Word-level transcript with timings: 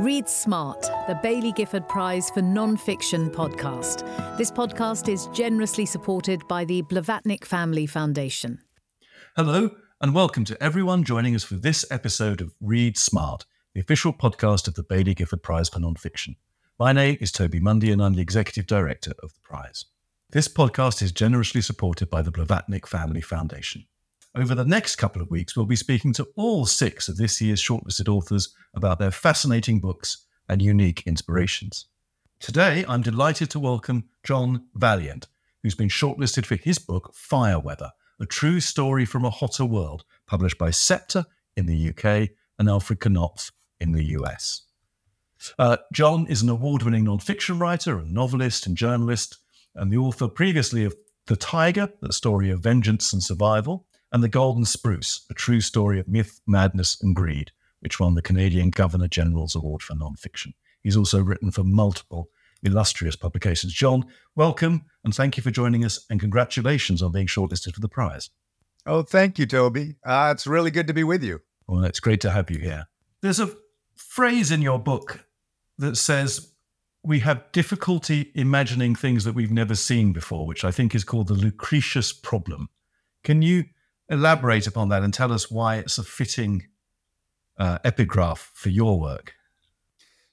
Read 0.00 0.30
Smart, 0.30 0.80
the 1.08 1.20
Baillie 1.22 1.54
Gifford 1.54 1.86
Prize 1.86 2.30
for 2.30 2.40
Non-Fiction 2.40 3.28
podcast. 3.28 3.98
This 4.38 4.50
podcast 4.50 5.12
is 5.12 5.26
generously 5.26 5.84
supported 5.84 6.40
by 6.48 6.64
the 6.64 6.80
Blavatnik 6.84 7.44
Family 7.44 7.84
Foundation. 7.84 8.60
Hello, 9.36 9.72
and 10.00 10.14
welcome 10.14 10.46
to 10.46 10.62
everyone 10.62 11.04
joining 11.04 11.34
us 11.34 11.44
for 11.44 11.56
this 11.56 11.84
episode 11.90 12.40
of 12.40 12.54
Read 12.62 12.96
Smart, 12.96 13.44
the 13.74 13.80
official 13.82 14.14
podcast 14.14 14.66
of 14.66 14.74
the 14.74 14.82
Baillie 14.82 15.14
Gifford 15.14 15.42
Prize 15.42 15.68
for 15.68 15.80
Non-Fiction. 15.80 16.36
My 16.78 16.94
name 16.94 17.18
is 17.20 17.30
Toby 17.30 17.60
Mundy, 17.60 17.92
and 17.92 18.02
I'm 18.02 18.14
the 18.14 18.22
Executive 18.22 18.66
Director 18.66 19.12
of 19.22 19.34
the 19.34 19.40
prize. 19.42 19.84
This 20.30 20.48
podcast 20.48 21.02
is 21.02 21.12
generously 21.12 21.60
supported 21.60 22.08
by 22.08 22.22
the 22.22 22.32
Blavatnik 22.32 22.86
Family 22.86 23.20
Foundation. 23.20 23.84
Over 24.36 24.54
the 24.54 24.64
next 24.64 24.94
couple 24.94 25.20
of 25.20 25.30
weeks, 25.30 25.56
we'll 25.56 25.66
be 25.66 25.74
speaking 25.74 26.12
to 26.12 26.28
all 26.36 26.64
six 26.64 27.08
of 27.08 27.16
this 27.16 27.40
year's 27.40 27.60
shortlisted 27.60 28.08
authors 28.08 28.54
about 28.74 29.00
their 29.00 29.10
fascinating 29.10 29.80
books 29.80 30.24
and 30.48 30.62
unique 30.62 31.02
inspirations. 31.04 31.86
Today, 32.38 32.84
I'm 32.86 33.02
delighted 33.02 33.50
to 33.50 33.58
welcome 33.58 34.04
John 34.22 34.66
Vaillant, 34.78 35.26
who's 35.64 35.74
been 35.74 35.88
shortlisted 35.88 36.46
for 36.46 36.54
his 36.54 36.78
book 36.78 37.10
Fire 37.12 37.58
Weather, 37.58 37.90
a 38.20 38.26
true 38.26 38.60
story 38.60 39.04
from 39.04 39.24
a 39.24 39.30
hotter 39.30 39.64
world, 39.64 40.04
published 40.28 40.58
by 40.58 40.70
Sceptre 40.70 41.26
in 41.56 41.66
the 41.66 41.88
UK 41.88 42.30
and 42.56 42.68
Alfred 42.68 43.00
Knopf 43.00 43.50
in 43.80 43.90
the 43.90 44.04
US. 44.16 44.62
Uh, 45.58 45.78
John 45.92 46.28
is 46.28 46.40
an 46.40 46.50
award 46.50 46.84
winning 46.84 47.06
nonfiction 47.06 47.58
writer, 47.58 47.98
a 47.98 48.04
novelist, 48.04 48.64
and 48.64 48.76
journalist, 48.76 49.38
and 49.74 49.90
the 49.90 49.96
author 49.96 50.28
previously 50.28 50.84
of 50.84 50.94
The 51.26 51.34
Tiger, 51.34 51.92
the 52.00 52.12
story 52.12 52.50
of 52.50 52.60
vengeance 52.60 53.12
and 53.12 53.24
survival, 53.24 53.86
and 54.12 54.22
The 54.22 54.28
Golden 54.28 54.64
Spruce, 54.64 55.24
a 55.30 55.34
true 55.34 55.60
story 55.60 56.00
of 56.00 56.08
myth, 56.08 56.40
madness, 56.46 57.00
and 57.02 57.14
greed, 57.14 57.52
which 57.80 58.00
won 58.00 58.14
the 58.14 58.22
Canadian 58.22 58.70
Governor 58.70 59.08
General's 59.08 59.54
Award 59.54 59.82
for 59.82 59.94
Nonfiction. 59.94 60.54
He's 60.82 60.96
also 60.96 61.22
written 61.22 61.50
for 61.50 61.64
multiple 61.64 62.28
illustrious 62.62 63.16
publications. 63.16 63.72
John, 63.72 64.06
welcome 64.34 64.84
and 65.04 65.14
thank 65.14 65.36
you 65.36 65.42
for 65.42 65.50
joining 65.50 65.84
us, 65.84 66.04
and 66.10 66.20
congratulations 66.20 67.02
on 67.02 67.12
being 67.12 67.26
shortlisted 67.26 67.74
for 67.74 67.80
the 67.80 67.88
prize. 67.88 68.30
Oh, 68.86 69.02
thank 69.02 69.38
you, 69.38 69.46
Toby. 69.46 69.96
Uh, 70.04 70.30
it's 70.34 70.46
really 70.46 70.70
good 70.70 70.86
to 70.86 70.94
be 70.94 71.04
with 71.04 71.22
you. 71.22 71.40
Well, 71.66 71.84
it's 71.84 72.00
great 72.00 72.20
to 72.22 72.30
have 72.30 72.50
you 72.50 72.58
here. 72.58 72.88
There's 73.22 73.40
a 73.40 73.50
phrase 73.94 74.50
in 74.50 74.62
your 74.62 74.78
book 74.78 75.26
that 75.78 75.96
says, 75.96 76.52
we 77.02 77.20
have 77.20 77.50
difficulty 77.52 78.30
imagining 78.34 78.94
things 78.94 79.24
that 79.24 79.34
we've 79.34 79.50
never 79.50 79.74
seen 79.74 80.12
before, 80.12 80.46
which 80.46 80.64
I 80.64 80.70
think 80.70 80.94
is 80.94 81.04
called 81.04 81.28
the 81.28 81.34
Lucretius 81.34 82.12
problem. 82.12 82.68
Can 83.24 83.40
you 83.40 83.64
elaborate 84.10 84.66
upon 84.66 84.88
that 84.88 85.02
and 85.02 85.14
tell 85.14 85.32
us 85.32 85.50
why 85.50 85.76
it's 85.76 85.96
a 85.96 86.02
fitting 86.02 86.66
uh, 87.58 87.78
epigraph 87.84 88.50
for 88.54 88.68
your 88.68 88.98
work. 88.98 89.34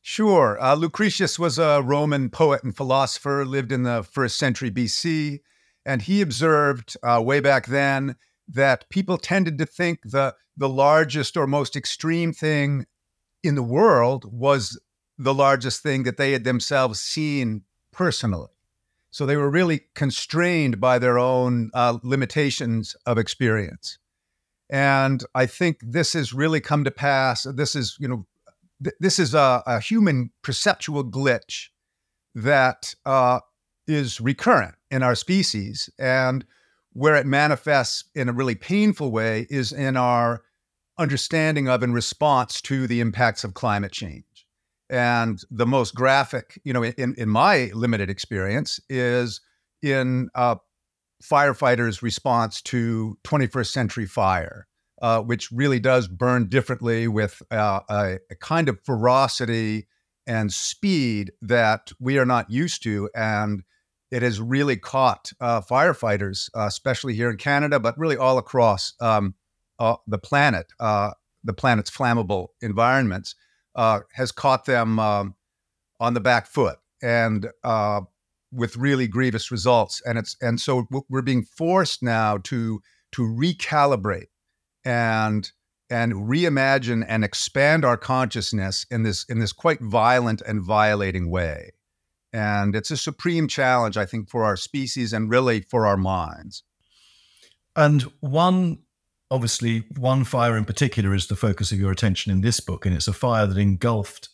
Sure. 0.02 0.58
Uh, 0.62 0.74
Lucretius 0.74 1.38
was 1.38 1.60
a 1.60 1.82
Roman 1.82 2.30
poet 2.30 2.64
and 2.64 2.76
philosopher, 2.76 3.46
lived 3.46 3.72
in 3.72 3.84
the 3.84 4.04
first 4.04 4.38
century 4.38 4.72
BC, 4.72 5.42
and 5.86 6.02
he 6.02 6.22
observed 6.22 6.96
uh, 7.04 7.22
way 7.24 7.40
back 7.40 7.68
then 7.68 8.16
that 8.48 8.90
people 8.90 9.18
tended 9.18 9.58
to 9.58 9.66
think 9.66 10.00
the, 10.04 10.34
the 10.56 10.70
largest 10.70 11.36
or 11.36 11.46
most 11.46 11.76
extreme 11.76 12.32
thing 12.32 12.86
in 13.44 13.56
the 13.56 13.64
world 13.64 14.26
was 14.32 14.80
the 15.18 15.34
largest 15.34 15.84
thing 15.84 16.04
that 16.04 16.18
they 16.18 16.32
had 16.32 16.46
themselves 16.46 17.00
seen 17.00 17.64
personally. 17.92 18.57
So 19.18 19.26
they 19.26 19.36
were 19.36 19.50
really 19.50 19.82
constrained 19.96 20.80
by 20.80 21.00
their 21.00 21.18
own 21.18 21.72
uh, 21.74 21.98
limitations 22.04 22.96
of 23.08 23.18
experience. 23.18 23.98
And 24.70 25.24
I 25.34 25.48
think 25.48 25.80
this 25.82 26.14
has 26.14 26.34
really 26.34 26.62
come 26.62 26.84
to 26.84 26.92
pass. 26.92 27.42
This 27.42 27.76
is, 27.76 27.98
you 28.00 28.08
know, 28.08 28.28
th- 28.84 28.96
this 29.00 29.18
is 29.18 29.34
a, 29.34 29.64
a, 29.66 29.80
human 29.80 30.30
perceptual 30.44 31.04
glitch 31.04 31.70
that 32.36 32.94
uh, 33.08 33.40
is 33.88 34.22
recurrent 34.22 34.76
in 34.92 35.02
our 35.02 35.16
species. 35.16 35.90
And 35.98 36.46
where 36.94 37.16
it 37.16 37.26
manifests 37.26 38.04
in 38.14 38.30
a 38.30 38.34
really 38.34 38.54
painful 38.54 39.12
way 39.12 39.48
is 39.50 39.72
in 39.74 39.98
our 39.98 40.44
understanding 41.00 41.68
of 41.68 41.82
and 41.82 41.96
response 41.96 42.62
to 42.62 42.86
the 42.86 43.00
impacts 43.00 43.44
of 43.44 43.56
climate 43.56 43.94
change. 43.94 44.27
And 44.90 45.42
the 45.52 45.66
most 45.66 45.96
graphic, 45.96 46.60
you 46.64 46.74
know, 46.74 46.84
in, 46.84 47.16
in 47.18 47.30
my 47.30 47.72
limited 47.74 48.10
experience, 48.10 48.80
is 48.90 49.42
in 49.82 50.30
uh, 50.34 50.56
firefighters' 51.24 52.02
response 52.02 52.62
to 52.64 53.18
21st 53.24 53.68
century 53.68 54.06
fire, 54.06 54.68
uh, 55.02 55.22
which 55.22 55.52
really 55.52 55.80
does 55.80 56.08
burn 56.08 56.48
differently 56.48 57.08
with 57.08 57.42
uh, 57.52 57.82
a, 57.90 58.20
a, 58.32 58.36
kind 58.36 58.70
of 58.70 58.80
ferocity 58.84 59.88
and 60.26 60.52
speed 60.54 61.32
that 61.42 61.92
we 62.00 62.18
are 62.18 62.26
not 62.26 62.50
used 62.50 62.84
to. 62.84 63.10
And 63.16 63.64
it 64.10 64.22
has 64.22 64.40
really 64.40 64.78
caught 64.78 65.32
uh, 65.42 65.62
firefighters, 65.62 66.50
uh, 66.56 66.66
especially 66.68 67.14
here 67.14 67.30
in 67.30 67.38
Canada, 67.38 67.80
but 67.80 67.98
really 67.98 68.18
all 68.18 68.38
across 68.38 68.94
um, 69.02 69.36
uh, 69.80 69.96
the 70.08 70.18
planet, 70.18 70.72
the 70.80 71.54
planet's 71.56 71.92
flammable 71.92 72.48
environments 72.62 73.36
uh, 73.78 74.02
has 74.14 74.32
caught 74.32 74.66
them 74.66 75.00
um, 75.00 75.36
on 76.00 76.14
the 76.14 76.20
back 76.20 76.48
foot 76.48 76.80
and 77.02 77.48
uh, 77.64 78.02
with 78.52 78.76
really 78.76 79.08
grievous 79.08 79.52
results. 79.52 80.02
And 80.06 80.18
it's 80.18 80.36
and 80.42 80.60
so 80.60 80.88
we're 81.10 81.22
being 81.22 81.44
forced 81.44 82.04
now 82.04 82.38
to 82.40 82.82
to 83.14 83.22
recalibrate 83.22 84.28
and 84.84 85.50
and 85.90 86.14
reimagine 86.14 87.06
and 87.08 87.24
expand 87.24 87.86
our 87.86 87.98
consciousness 87.98 88.86
in 88.92 89.04
this 89.04 89.24
in 89.30 89.40
this 89.40 89.54
quite 89.54 89.80
violent 89.80 90.42
and 90.42 90.62
violating 90.62 91.30
way. 91.30 91.72
And 92.34 92.76
it's 92.76 92.92
a 92.92 92.98
supreme 92.98 93.48
challenge, 93.48 93.96
I 93.96 94.06
think, 94.06 94.30
for 94.30 94.44
our 94.44 94.58
species 94.58 95.14
and 95.14 95.30
really 95.30 95.62
for 95.62 95.88
our 95.88 95.98
minds. 95.98 96.64
And 97.76 98.02
one 98.20 98.80
obviously, 99.30 99.84
one 99.98 100.24
fire 100.24 100.58
in 100.58 100.66
particular 100.66 101.14
is 101.14 101.28
the 101.28 101.36
focus 101.36 101.72
of 101.72 101.80
your 101.80 101.92
attention 101.92 102.32
in 102.32 102.42
this 102.42 102.60
book, 102.60 102.86
and 102.86 102.96
it's 102.96 103.08
a 103.08 103.14
fire 103.14 103.48
that 103.48 103.58
engulfed 103.58 104.30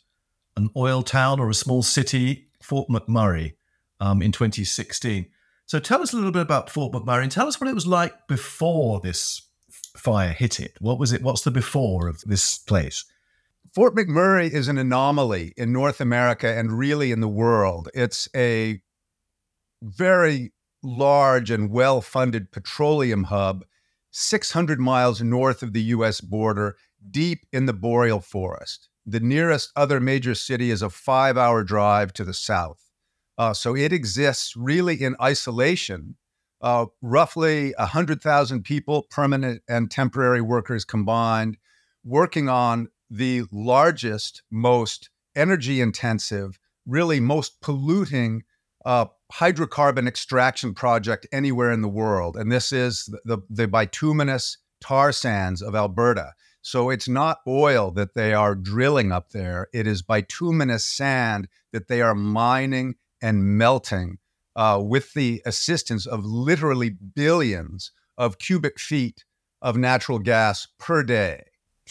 an 0.55 0.69
oil 0.75 1.01
town 1.01 1.39
or 1.39 1.49
a 1.49 1.53
small 1.53 1.83
city, 1.83 2.47
Fort 2.61 2.87
McMurray, 2.89 3.53
um, 3.99 4.21
in 4.21 4.31
2016. 4.31 5.27
So 5.65 5.79
tell 5.79 6.01
us 6.01 6.13
a 6.13 6.15
little 6.15 6.31
bit 6.31 6.41
about 6.41 6.69
Fort 6.69 6.93
McMurray 6.93 7.23
and 7.23 7.31
tell 7.31 7.47
us 7.47 7.59
what 7.59 7.69
it 7.69 7.75
was 7.75 7.87
like 7.87 8.27
before 8.27 8.99
this 8.99 9.41
fire 9.97 10.33
hit 10.33 10.59
it. 10.59 10.75
What 10.79 10.99
was 10.99 11.13
it? 11.13 11.23
What's 11.23 11.43
the 11.43 11.51
before 11.51 12.07
of 12.07 12.21
this 12.21 12.57
place? 12.57 13.05
Fort 13.73 13.95
McMurray 13.95 14.51
is 14.51 14.67
an 14.67 14.77
anomaly 14.77 15.53
in 15.57 15.71
North 15.71 15.99
America 15.99 16.47
and 16.47 16.77
really 16.77 17.11
in 17.11 17.21
the 17.21 17.27
world. 17.27 17.89
It's 17.93 18.29
a 18.35 18.81
very 19.81 20.53
large 20.83 21.49
and 21.49 21.71
well 21.71 22.01
funded 22.01 22.51
petroleum 22.51 23.25
hub 23.25 23.63
600 24.13 24.79
miles 24.79 25.21
north 25.21 25.63
of 25.63 25.73
the 25.73 25.81
US 25.81 26.21
border, 26.21 26.77
deep 27.09 27.45
in 27.51 27.65
the 27.65 27.73
boreal 27.73 28.19
forest. 28.19 28.87
The 29.05 29.19
nearest 29.19 29.71
other 29.75 29.99
major 29.99 30.35
city 30.35 30.69
is 30.69 30.81
a 30.81 30.89
five 30.89 31.35
hour 31.35 31.63
drive 31.63 32.13
to 32.13 32.23
the 32.23 32.33
south. 32.33 32.91
Uh, 33.37 33.53
so 33.53 33.75
it 33.75 33.91
exists 33.91 34.55
really 34.55 35.01
in 35.01 35.15
isolation. 35.19 36.15
Uh, 36.61 36.85
roughly 37.01 37.73
100,000 37.77 38.63
people, 38.63 39.07
permanent 39.09 39.61
and 39.67 39.91
temporary 39.91 40.41
workers 40.41 40.85
combined, 40.85 41.57
working 42.05 42.47
on 42.47 42.89
the 43.09 43.43
largest, 43.51 44.43
most 44.51 45.09
energy 45.35 45.81
intensive, 45.81 46.59
really 46.85 47.19
most 47.19 47.59
polluting 47.61 48.43
uh, 48.85 49.05
hydrocarbon 49.31 50.07
extraction 50.07 50.73
project 50.73 51.27
anywhere 51.31 51.71
in 51.71 51.81
the 51.81 51.89
world. 51.89 52.37
And 52.37 52.51
this 52.51 52.71
is 52.71 53.09
the, 53.25 53.39
the 53.49 53.67
bituminous 53.67 54.57
tar 54.81 55.11
sands 55.11 55.61
of 55.61 55.75
Alberta. 55.75 56.33
So 56.61 56.89
it's 56.89 57.09
not 57.09 57.39
oil 57.47 57.91
that 57.91 58.13
they 58.13 58.33
are 58.33 58.55
drilling 58.55 59.11
up 59.11 59.31
there, 59.31 59.67
it 59.73 59.85
is 59.85 60.01
bituminous 60.01 60.85
sand 60.85 61.47
that 61.71 61.87
they 61.87 62.01
are 62.01 62.15
mining 62.15 62.95
and 63.21 63.57
melting 63.57 64.19
uh, 64.55 64.81
with 64.81 65.13
the 65.13 65.41
assistance 65.45 66.05
of 66.05 66.23
literally 66.23 66.89
billions 66.89 67.91
of 68.17 68.37
cubic 68.37 68.79
feet 68.79 69.25
of 69.61 69.75
natural 69.75 70.19
gas 70.19 70.67
per 70.77 71.03
day. 71.03 71.43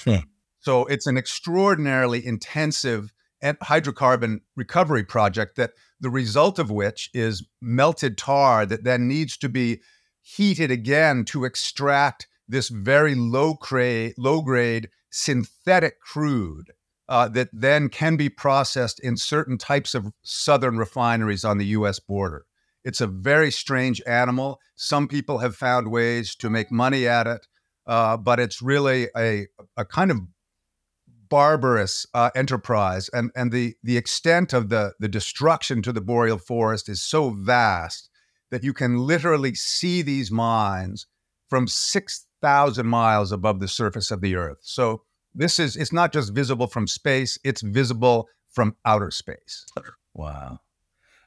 Hmm. 0.04 0.16
So 0.60 0.86
it's 0.86 1.06
an 1.06 1.18
extraordinarily 1.18 2.24
intensive 2.24 3.12
hydrocarbon 3.42 4.40
recovery 4.56 5.04
project 5.04 5.56
that 5.56 5.72
the 6.00 6.10
result 6.10 6.58
of 6.58 6.70
which 6.70 7.10
is 7.12 7.46
melted 7.60 8.16
tar 8.16 8.64
that 8.66 8.84
then 8.84 9.08
needs 9.08 9.36
to 9.38 9.48
be 9.48 9.80
heated 10.20 10.70
again 10.70 11.24
to 11.24 11.44
extract 11.44 12.28
this 12.48 12.68
very 12.68 13.14
low 13.14 13.54
grade, 13.54 14.14
low 14.16 14.42
grade 14.42 14.88
synthetic 15.10 16.00
crude 16.00 16.72
uh, 17.08 17.28
that 17.28 17.48
then 17.52 17.88
can 17.88 18.16
be 18.16 18.28
processed 18.28 19.00
in 19.00 19.16
certain 19.16 19.58
types 19.58 19.94
of 19.94 20.12
southern 20.22 20.78
refineries 20.78 21.44
on 21.44 21.58
the 21.58 21.66
U.S. 21.66 21.98
border. 21.98 22.46
It's 22.84 23.00
a 23.00 23.06
very 23.06 23.50
strange 23.50 24.00
animal. 24.06 24.60
Some 24.74 25.08
people 25.08 25.38
have 25.38 25.54
found 25.54 25.90
ways 25.90 26.34
to 26.36 26.50
make 26.50 26.72
money 26.72 27.06
at 27.06 27.26
it, 27.26 27.46
uh, 27.86 28.16
but 28.16 28.40
it's 28.40 28.62
really 28.62 29.08
a, 29.16 29.46
a 29.76 29.84
kind 29.84 30.10
of 30.10 30.18
barbarous 31.32 32.06
uh, 32.12 32.28
enterprise, 32.36 33.08
and 33.08 33.30
and 33.34 33.50
the 33.52 33.74
the 33.82 33.96
extent 33.96 34.52
of 34.52 34.68
the 34.68 34.92
the 35.00 35.08
destruction 35.08 35.80
to 35.80 35.90
the 35.90 36.02
boreal 36.02 36.36
forest 36.36 36.90
is 36.90 37.00
so 37.00 37.30
vast 37.30 38.10
that 38.50 38.62
you 38.62 38.74
can 38.74 38.98
literally 38.98 39.54
see 39.54 40.02
these 40.02 40.30
mines 40.30 41.06
from 41.48 41.66
six 41.66 42.26
thousand 42.42 42.86
miles 42.86 43.32
above 43.32 43.60
the 43.60 43.68
surface 43.68 44.10
of 44.10 44.20
the 44.20 44.36
Earth. 44.36 44.58
So 44.60 45.04
this 45.34 45.58
is 45.58 45.74
it's 45.74 45.92
not 45.92 46.12
just 46.12 46.34
visible 46.34 46.66
from 46.66 46.86
space; 46.86 47.38
it's 47.42 47.62
visible 47.62 48.28
from 48.50 48.76
outer 48.84 49.10
space. 49.10 49.64
Wow. 50.12 50.60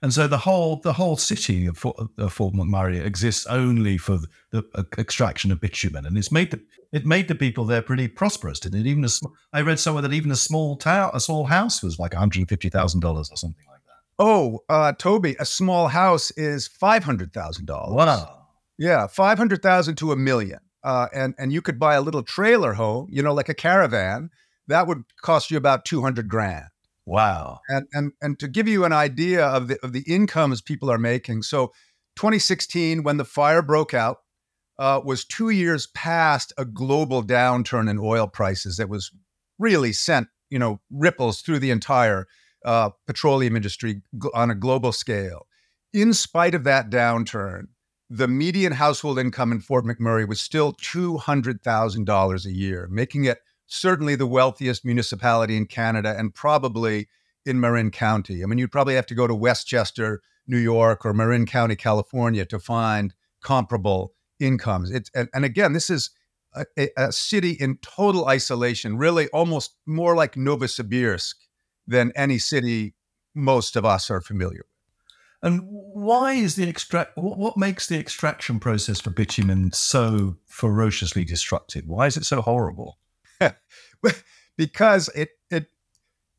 And 0.06 0.14
so 0.14 0.28
the 0.28 0.38
whole 0.38 0.82
the 0.82 0.94
whole 0.94 1.18
city 1.18 1.66
of 1.66 1.80
Fort, 1.80 1.98
of 2.20 2.32
Fort 2.32 2.54
McMurray 2.54 3.04
exists 3.04 3.48
only 3.48 3.98
for 3.98 4.20
the, 4.52 4.64
extraction 5.00 5.52
of 5.52 5.60
bitumen, 5.60 6.06
and 6.06 6.16
it's 6.16 6.32
made 6.32 6.52
the 6.52 6.62
it 6.92 7.08
made 7.08 7.28
the 7.28 7.34
people 7.34 7.66
there 7.66 7.82
pretty 7.82 8.08
prosperous, 8.08 8.60
didn't 8.60 8.82
it? 8.82 8.86
Even 8.86 9.04
a, 9.04 9.08
I 9.52 9.62
read 9.62 9.80
somewhere 9.80 10.04
that 10.04 10.14
even 10.14 10.30
a 10.30 10.36
small 10.36 10.78
town, 10.78 11.10
a 11.16 11.20
small 11.20 11.46
house, 11.46 11.82
was 11.82 11.98
like 11.98 12.14
one 12.14 12.20
hundred 12.20 12.48
fifty 12.48 12.70
thousand 12.70 13.00
dollars 13.00 13.32
or 13.32 13.38
something 13.38 13.66
like 13.68 13.80
that. 13.88 14.24
Oh, 14.24 14.60
uh, 14.70 14.92
Toby, 14.92 15.36
a 15.40 15.46
small 15.46 15.88
house 15.88 16.30
is 16.38 16.68
five 16.68 17.04
hundred 17.04 17.34
thousand 17.34 17.66
dollars. 17.66 17.96
Wow. 17.96 18.50
Yeah, 18.78 19.08
five 19.08 19.40
hundred 19.40 19.64
thousand 19.64 19.96
to 19.96 20.12
a 20.12 20.16
million, 20.16 20.60
uh, 20.84 21.08
and 21.16 21.34
and 21.40 21.52
you 21.52 21.64
could 21.64 21.80
buy 21.80 21.96
a 21.96 22.02
little 22.02 22.22
trailer 22.22 22.74
home, 22.74 23.08
you 23.10 23.24
know, 23.24 23.34
like 23.34 23.50
a 23.50 23.56
caravan. 23.56 24.30
That 24.68 24.86
would 24.86 25.06
cost 25.24 25.50
you 25.50 25.58
about 25.58 25.84
two 25.84 26.04
hundred 26.04 26.28
grand. 26.28 26.66
Wow. 27.06 27.60
And 27.70 27.88
and 27.94 28.12
and 28.22 28.40
to 28.40 28.48
give 28.48 28.68
you 28.68 28.84
an 28.84 28.94
idea 28.94 29.46
of 29.46 29.68
the 29.68 29.78
of 29.84 29.94
the 29.94 30.04
incomes 30.08 30.62
people 30.62 30.92
are 30.92 30.98
making, 30.98 31.44
so 31.44 31.68
2016 32.16 33.04
when 33.04 33.18
the 33.18 33.26
fire 33.26 33.62
broke 33.62 33.94
out 33.94 34.18
uh, 34.80 35.02
was 35.04 35.24
two 35.24 35.50
years 35.50 35.88
past 35.88 36.52
a 36.58 36.66
global 36.66 37.24
downturn 37.24 37.90
in 37.90 38.00
oil 38.00 38.28
prices 38.28 38.78
that 38.78 38.90
was 38.90 39.12
really 39.60 39.94
sent 39.94 40.28
you 40.50 40.58
know 40.58 40.82
ripples 40.90 41.42
through 41.42 41.60
the 41.60 41.72
entire 41.72 42.26
uh, 42.66 42.90
petroleum 43.06 43.56
industry 43.56 44.02
on 44.34 44.50
a 44.50 44.56
global 44.56 44.92
scale. 44.92 45.46
In 45.94 46.14
spite 46.14 46.56
of 46.56 46.64
that 46.64 46.90
downturn, 46.90 47.68
the 48.10 48.28
median 48.28 48.74
household 48.74 49.20
income 49.20 49.52
in 49.52 49.60
Fort 49.60 49.86
McMurray 49.86 50.28
was 50.28 50.42
still 50.42 50.74
$200,000 50.74 52.46
a 52.46 52.52
year, 52.52 52.88
making 52.92 53.26
it 53.26 53.40
certainly 53.68 54.16
the 54.16 54.28
wealthiest 54.28 54.86
municipality 54.86 55.58
in 55.58 55.66
Canada 55.66 56.16
and 56.18 56.34
probably 56.34 57.08
in 57.46 57.60
Marin 57.60 57.92
County. 57.92 58.44
I 58.44 58.48
mean, 58.48 58.58
you'd 58.58 58.72
probably 58.72 58.96
have 58.96 59.06
to 59.08 59.16
go 59.16 59.28
to 59.28 59.36
Westchester, 59.36 60.22
New 60.48 60.58
York, 60.58 61.06
or 61.06 61.14
Marin 61.14 61.46
County, 61.46 61.76
California 61.76 62.46
to 62.46 62.60
find 62.60 63.14
comparable 63.42 64.14
incomes. 64.40 64.92
It's 64.92 65.10
and, 65.14 65.30
and 65.34 65.46
again, 65.46 65.74
this 65.74 65.90
is 65.90 66.10
a, 66.78 66.90
a, 66.98 67.12
city 67.12 67.52
in 67.52 67.78
total 67.78 68.28
isolation, 68.28 68.98
really 68.98 69.28
almost 69.30 69.76
more 69.86 70.16
like 70.16 70.36
Novosibirsk 70.36 71.36
than 71.88 72.12
any 72.16 72.38
city 72.38 72.96
most 73.34 73.76
of 73.76 73.86
us 73.86 74.10
are 74.10 74.22
familiar 74.22 74.60
with. 74.60 74.68
And 75.42 75.62
why 75.68 76.34
is 76.34 76.56
the 76.56 76.68
extract? 76.68 77.18
What, 77.18 77.38
what 77.38 77.58
makes 77.58 77.88
the 77.88 78.00
extraction 78.00 78.60
process 78.60 79.00
for 79.00 79.12
bitumen 79.12 79.74
so 79.74 80.38
ferociously 80.46 81.24
destructive? 81.24 81.86
Why 81.86 82.08
is 82.08 82.18
it 82.18 82.26
so 82.26 82.42
horrible? 82.42 82.98
because 84.58 85.10
it 85.16 85.30
it 85.50 85.68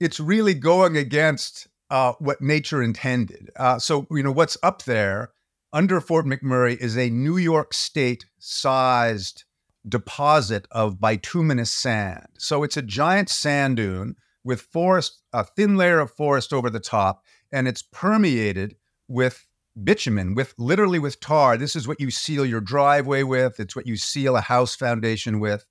it's 0.00 0.20
really 0.20 0.54
going 0.54 0.96
against 0.96 1.69
uh, 1.90 2.12
what 2.19 2.40
nature 2.40 2.82
intended. 2.82 3.50
Uh, 3.56 3.78
so 3.78 4.06
you 4.10 4.22
know 4.22 4.32
what's 4.32 4.56
up 4.62 4.84
there 4.84 5.31
under 5.72 6.00
Fort 6.00 6.26
McMurray 6.26 6.76
is 6.76 6.96
a 6.96 7.10
New 7.10 7.37
York 7.37 7.75
State 7.75 8.26
sized 8.38 9.44
deposit 9.88 10.66
of 10.70 11.00
bituminous 11.00 11.70
sand. 11.70 12.26
So 12.38 12.62
it's 12.62 12.76
a 12.76 12.82
giant 12.82 13.28
sand 13.28 13.76
dune 13.76 14.16
with 14.42 14.60
forest, 14.60 15.22
a 15.32 15.44
thin 15.44 15.76
layer 15.76 16.00
of 16.00 16.10
forest 16.10 16.52
over 16.52 16.70
the 16.70 16.81
top, 16.81 17.25
and 17.52 17.69
it's 17.69 17.82
permeated 17.82 18.76
with 19.08 19.46
bitumen, 19.82 20.34
with 20.34 20.54
literally 20.58 20.99
with 20.99 21.20
tar. 21.20 21.56
This 21.56 21.76
is 21.76 21.87
what 21.87 22.00
you 22.00 22.10
seal 22.10 22.46
your 22.46 22.60
driveway 22.60 23.22
with. 23.22 23.60
It's 23.60 23.76
what 23.76 23.87
you 23.87 23.96
seal 23.96 24.37
a 24.37 24.40
house 24.40 24.75
foundation 24.75 25.40
with. 25.40 25.66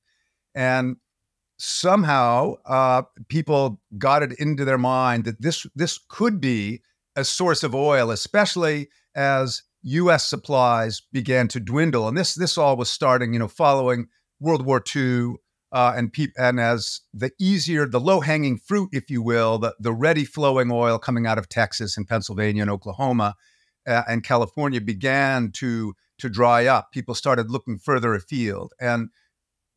And 0.54 0.98
somehow 1.58 2.56
uh, 2.66 3.04
people 3.28 3.82
got 3.98 4.24
it 4.24 4.34
into 4.40 4.66
their 4.66 4.78
mind 4.78 5.26
that 5.26 5.42
this 5.42 5.66
this 5.76 6.00
could 6.10 6.42
be 6.42 6.82
a 7.16 7.24
source 7.24 7.64
of 7.64 7.74
oil, 7.74 8.12
especially 8.12 8.90
as 9.16 9.64
U.S. 9.84 10.26
supplies 10.26 11.02
began 11.12 11.48
to 11.50 11.60
dwindle, 11.60 12.08
and 12.08 12.18
this 12.18 12.36
this 12.36 12.58
all 12.58 12.76
was 12.76 12.90
starting, 12.90 13.34
you 13.34 13.40
know, 13.40 13.48
following 13.48 14.08
World 14.40 14.66
War 14.66 14.84
II, 14.96 15.36
uh, 15.72 15.94
and 15.96 16.12
pe- 16.12 16.34
and 16.38 16.60
as 16.60 17.02
the 17.14 17.32
easier, 17.40 17.88
the 17.88 18.00
low 18.00 18.20
hanging 18.20 18.58
fruit, 18.58 18.90
if 18.92 19.10
you 19.10 19.22
will, 19.22 19.58
the 19.58 19.76
the 19.80 19.94
ready 19.94 20.26
flowing 20.26 20.72
oil 20.72 20.98
coming 20.98 21.26
out 21.26 21.38
of 21.38 21.50
Texas 21.50 21.98
and 21.98 22.08
Pennsylvania 22.08 22.64
and 22.64 22.72
Oklahoma 22.72 23.36
uh, 23.88 24.04
and 24.08 24.24
California 24.24 24.82
began 24.82 25.52
to 25.54 25.94
to 26.18 26.30
dry 26.30 26.66
up. 26.66 26.92
People 26.92 27.14
started 27.14 27.52
looking 27.52 27.78
further 27.78 28.14
afield, 28.14 28.74
and 28.80 29.10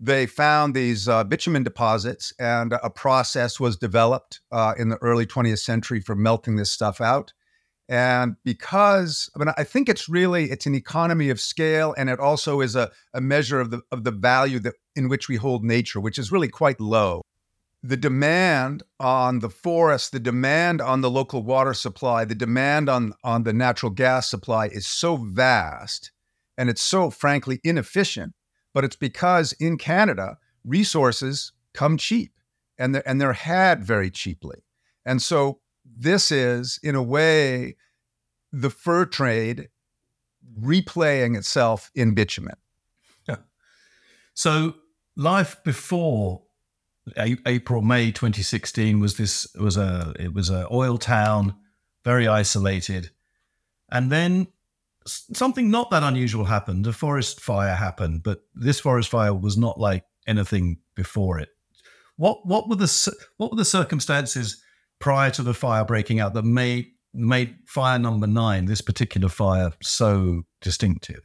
they 0.01 0.27
found 0.27 0.75
these 0.75 1.09
uh, 1.09 1.25
bitumen 1.25 1.65
deposits, 1.65 2.33
and 2.39 2.73
a 2.73 2.91
process 2.91 3.59
was 3.59 3.77
developed 3.77 4.41
uh, 4.53 4.75
in 4.79 4.91
the 4.91 4.97
early 4.99 5.27
20th 5.27 5.59
century 5.59 6.01
for 6.01 6.15
melting 6.15 6.57
this 6.57 6.71
stuff 6.71 7.01
out. 7.01 7.33
And 7.89 8.37
because 8.45 9.31
I 9.35 9.39
mean, 9.39 9.53
I 9.57 9.65
think 9.65 9.89
it's 9.89 10.09
really 10.09 10.51
it's 10.51 10.67
an 10.67 10.75
economy 10.75 11.31
of 11.31 11.41
scale, 11.41 11.95
and 11.97 12.11
it 12.11 12.21
also 12.21 12.61
is 12.61 12.77
a, 12.77 12.91
a 13.15 13.21
measure 13.21 13.61
of 13.61 13.71
the 13.71 13.81
of 13.91 14.05
the 14.05 14.11
value 14.11 14.59
that 14.61 14.75
in 14.95 15.09
which 15.09 15.29
we 15.29 15.37
hold 15.37 15.65
nature, 15.65 15.99
which 15.99 16.19
is 16.19 16.31
really 16.31 16.49
quite 16.49 16.81
low. 16.81 17.23
The 17.83 17.97
demand 17.97 18.83
on 19.01 19.39
the 19.39 19.49
forest, 19.49 20.13
the 20.13 20.21
demand 20.21 20.81
on 20.81 21.01
the 21.01 21.11
local 21.11 21.43
water 21.43 21.73
supply, 21.73 22.25
the 22.25 22.35
demand 22.35 22.91
on 22.91 23.15
on 23.25 23.45
the 23.45 23.55
natural 23.55 23.91
gas 23.91 24.29
supply 24.29 24.67
is 24.67 24.87
so 24.87 25.17
vast, 25.17 26.13
and 26.59 26.69
it's 26.69 26.83
so 26.83 27.11
frankly 27.11 27.59
inefficient 27.65 28.35
but 28.79 28.85
it's 28.85 28.95
because 28.95 29.53
in 29.55 29.77
Canada, 29.77 30.39
resources 30.65 31.51
come 31.75 31.97
cheap 31.97 32.31
and 32.79 32.95
they're, 32.95 33.03
and 33.09 33.21
they're 33.21 33.33
had 33.33 33.83
very 33.83 34.09
cheaply. 34.09 34.63
And 35.05 35.21
so 35.21 35.59
this 35.85 36.31
is, 36.31 36.79
in 36.81 36.95
a 36.95 37.03
way, 37.03 37.75
the 38.53 38.71
fur 38.71 39.05
trade 39.05 39.69
replaying 40.61 41.37
itself 41.37 41.91
in 41.97 42.15
bitumen. 42.15 42.55
Yeah. 43.29 43.39
So 44.35 44.77
life 45.17 45.57
before 45.65 46.43
April 47.17 47.83
May 47.83 48.13
2016 48.13 49.01
was 49.01 49.17
this 49.17 49.53
was 49.57 49.77
a 49.77 50.15
it 50.21 50.33
was 50.33 50.51
a 50.51 50.69
oil 50.71 50.99
town, 50.99 51.57
very 52.05 52.29
isolated, 52.29 53.11
and 53.91 54.13
then 54.13 54.47
something 55.09 55.71
not 55.71 55.91
that 55.91 56.03
unusual 56.03 56.45
happened. 56.45 56.87
A 56.87 56.93
forest 56.93 57.41
fire 57.41 57.75
happened, 57.75 58.23
but 58.23 58.41
this 58.55 58.81
forest 58.81 59.11
fire 59.11 59.35
was 59.35 59.57
not 59.57 59.79
like 59.79 60.05
anything 60.27 60.79
before 60.95 61.39
it. 61.39 61.49
What 62.17 62.47
what 62.47 62.69
were 62.69 62.77
the 62.77 63.17
what 63.37 63.51
were 63.51 63.57
the 63.57 63.65
circumstances 63.65 64.63
prior 64.99 65.31
to 65.31 65.43
the 65.43 65.55
fire 65.55 65.85
breaking 65.85 66.21
out 66.21 66.35
that 66.35 66.45
made 66.45 66.87
made 67.15 67.57
fire 67.67 67.99
number 67.99 68.27
nine, 68.27 68.67
this 68.67 68.81
particular 68.81 69.29
fire, 69.29 69.73
so 69.83 70.43
distinctive? 70.61 71.21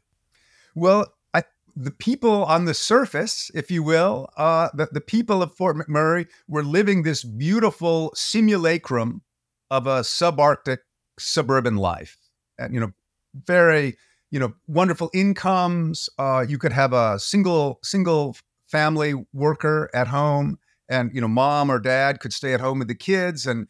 Well, 0.76 1.14
I, 1.34 1.44
the 1.76 1.92
people 1.92 2.46
on 2.46 2.66
the 2.66 2.74
surface, 2.74 3.52
if 3.54 3.70
you 3.70 3.84
will, 3.84 4.30
uh, 4.38 4.70
the, 4.74 4.88
the 4.92 5.02
people 5.02 5.44
of 5.44 5.54
Fort 5.56 5.76
McMurray 5.76 6.28
were 6.48 6.64
living 6.64 7.04
this 7.04 7.24
beautiful 7.24 8.12
simulacrum 8.16 9.22
of 9.70 9.88
a 9.88 10.02
subarctic 10.02 10.80
suburban 11.20 11.76
life. 11.76 12.18
And, 12.58 12.74
you 12.74 12.80
know, 12.80 12.92
very 13.34 13.98
you 14.32 14.40
know 14.40 14.54
wonderful 14.68 15.10
incomes. 15.14 16.10
Uh, 16.18 16.46
you 16.48 16.58
could 16.58 16.74
have 16.74 16.94
a 16.94 17.20
single 17.20 17.80
single 17.84 18.36
family 18.66 19.14
worker 19.34 19.90
at 19.94 20.08
home, 20.08 20.58
and 20.90 21.12
you 21.14 21.22
know 21.22 21.28
mom 21.28 21.70
or 21.70 21.80
dad 21.80 22.20
could 22.20 22.34
stay 22.34 22.54
at 22.54 22.62
home 22.62 22.80
with 22.80 22.88
the 22.88 22.96
kids, 22.96 23.46
and 23.46 23.68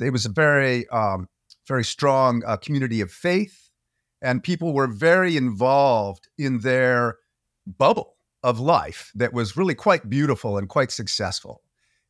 it 0.00 0.10
was 0.10 0.26
a 0.26 0.30
very 0.30 0.88
um, 0.88 1.28
very 1.66 1.84
strong 1.84 2.42
uh, 2.46 2.56
community 2.56 3.00
of 3.00 3.10
faith, 3.10 3.70
and 4.22 4.42
people 4.42 4.72
were 4.72 4.86
very 4.86 5.36
involved 5.36 6.28
in 6.38 6.60
their 6.60 7.18
bubble 7.66 8.14
of 8.42 8.58
life 8.58 9.12
that 9.14 9.32
was 9.32 9.56
really 9.56 9.74
quite 9.74 10.08
beautiful 10.08 10.56
and 10.56 10.68
quite 10.68 10.90
successful. 10.90 11.62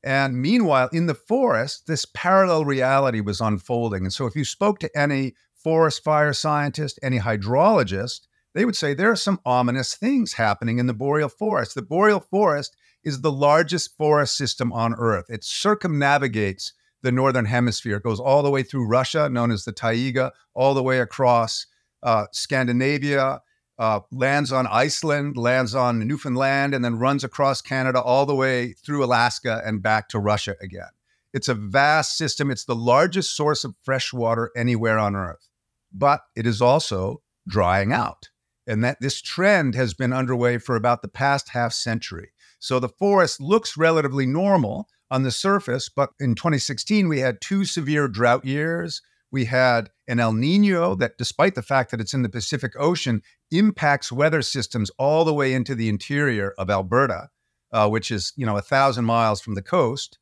And 0.02 0.40
meanwhile, 0.40 0.88
in 0.92 1.06
the 1.06 1.14
forest, 1.14 1.86
this 1.86 2.06
parallel 2.14 2.64
reality 2.64 3.20
was 3.20 3.40
unfolding. 3.40 4.04
And 4.04 4.12
so, 4.12 4.26
if 4.26 4.34
you 4.34 4.44
spoke 4.44 4.78
to 4.80 4.98
any 4.98 5.34
forest 5.62 6.02
fire 6.04 6.32
scientist, 6.32 6.98
any 7.02 7.18
hydrologist, 7.18 8.26
they 8.54 8.64
would 8.64 8.76
say 8.76 8.94
there 8.94 9.10
are 9.10 9.16
some 9.16 9.40
ominous 9.44 9.94
things 9.94 10.34
happening 10.34 10.78
in 10.78 10.86
the 10.86 10.94
boreal 10.94 11.28
forest. 11.28 11.74
The 11.74 11.82
boreal 11.82 12.20
forest 12.20 12.76
is 13.04 13.20
the 13.20 13.32
largest 13.32 13.96
forest 13.96 14.36
system 14.36 14.72
on 14.72 14.94
Earth. 14.94 15.26
It 15.28 15.44
circumnavigates 15.44 16.72
the 17.02 17.12
northern 17.12 17.46
hemisphere. 17.46 17.96
It 17.96 18.02
goes 18.02 18.20
all 18.20 18.42
the 18.42 18.50
way 18.50 18.62
through 18.62 18.86
Russia, 18.86 19.28
known 19.28 19.50
as 19.50 19.64
the 19.64 19.72
taiga, 19.72 20.32
all 20.54 20.74
the 20.74 20.82
way 20.82 21.00
across 21.00 21.66
uh, 22.02 22.26
Scandinavia, 22.32 23.40
uh, 23.78 24.00
lands 24.12 24.52
on 24.52 24.66
Iceland, 24.66 25.36
lands 25.36 25.74
on 25.74 26.06
Newfoundland, 26.06 26.74
and 26.74 26.84
then 26.84 26.98
runs 26.98 27.24
across 27.24 27.62
Canada 27.62 28.00
all 28.02 28.26
the 28.26 28.34
way 28.34 28.72
through 28.74 29.02
Alaska 29.02 29.62
and 29.64 29.82
back 29.82 30.08
to 30.10 30.18
Russia 30.18 30.54
again. 30.60 30.90
It's 31.32 31.48
a 31.48 31.54
vast 31.54 32.18
system. 32.18 32.50
It's 32.50 32.64
the 32.64 32.74
largest 32.74 33.36
source 33.36 33.64
of 33.64 33.74
fresh 33.82 34.12
water 34.12 34.50
anywhere 34.56 34.98
on 34.98 35.16
Earth, 35.16 35.48
but 35.92 36.22
it 36.36 36.46
is 36.46 36.62
also 36.62 37.22
drying 37.48 37.92
out. 37.92 38.28
And 38.66 38.84
that 38.84 38.98
this 39.00 39.20
trend 39.20 39.74
has 39.74 39.94
been 39.94 40.12
underway 40.12 40.58
for 40.58 40.76
about 40.76 41.02
the 41.02 41.08
past 41.08 41.50
half 41.50 41.72
century. 41.72 42.30
So 42.58 42.78
the 42.78 42.88
forest 42.88 43.40
looks 43.40 43.76
relatively 43.76 44.26
normal 44.26 44.86
on 45.10 45.22
the 45.22 45.30
surface, 45.30 45.88
but 45.88 46.10
in 46.20 46.34
2016, 46.34 47.08
we 47.08 47.20
had 47.20 47.40
two 47.40 47.64
severe 47.64 48.06
drought 48.06 48.44
years. 48.44 49.02
We 49.32 49.46
had 49.46 49.90
an 50.06 50.20
El 50.20 50.32
Nino 50.34 50.94
that, 50.96 51.18
despite 51.18 51.54
the 51.54 51.62
fact 51.62 51.90
that 51.90 52.00
it's 52.00 52.14
in 52.14 52.22
the 52.22 52.28
Pacific 52.28 52.72
Ocean, 52.78 53.22
impacts 53.50 54.12
weather 54.12 54.42
systems 54.42 54.90
all 54.98 55.24
the 55.24 55.34
way 55.34 55.52
into 55.52 55.74
the 55.74 55.88
interior 55.88 56.54
of 56.58 56.70
Alberta, 56.70 57.30
uh, 57.72 57.88
which 57.88 58.10
is, 58.10 58.32
you 58.36 58.46
know, 58.46 58.56
a 58.56 58.62
thousand 58.62 59.04
miles 59.04 59.40
from 59.40 59.54
the 59.54 59.62
coast. 59.62 60.18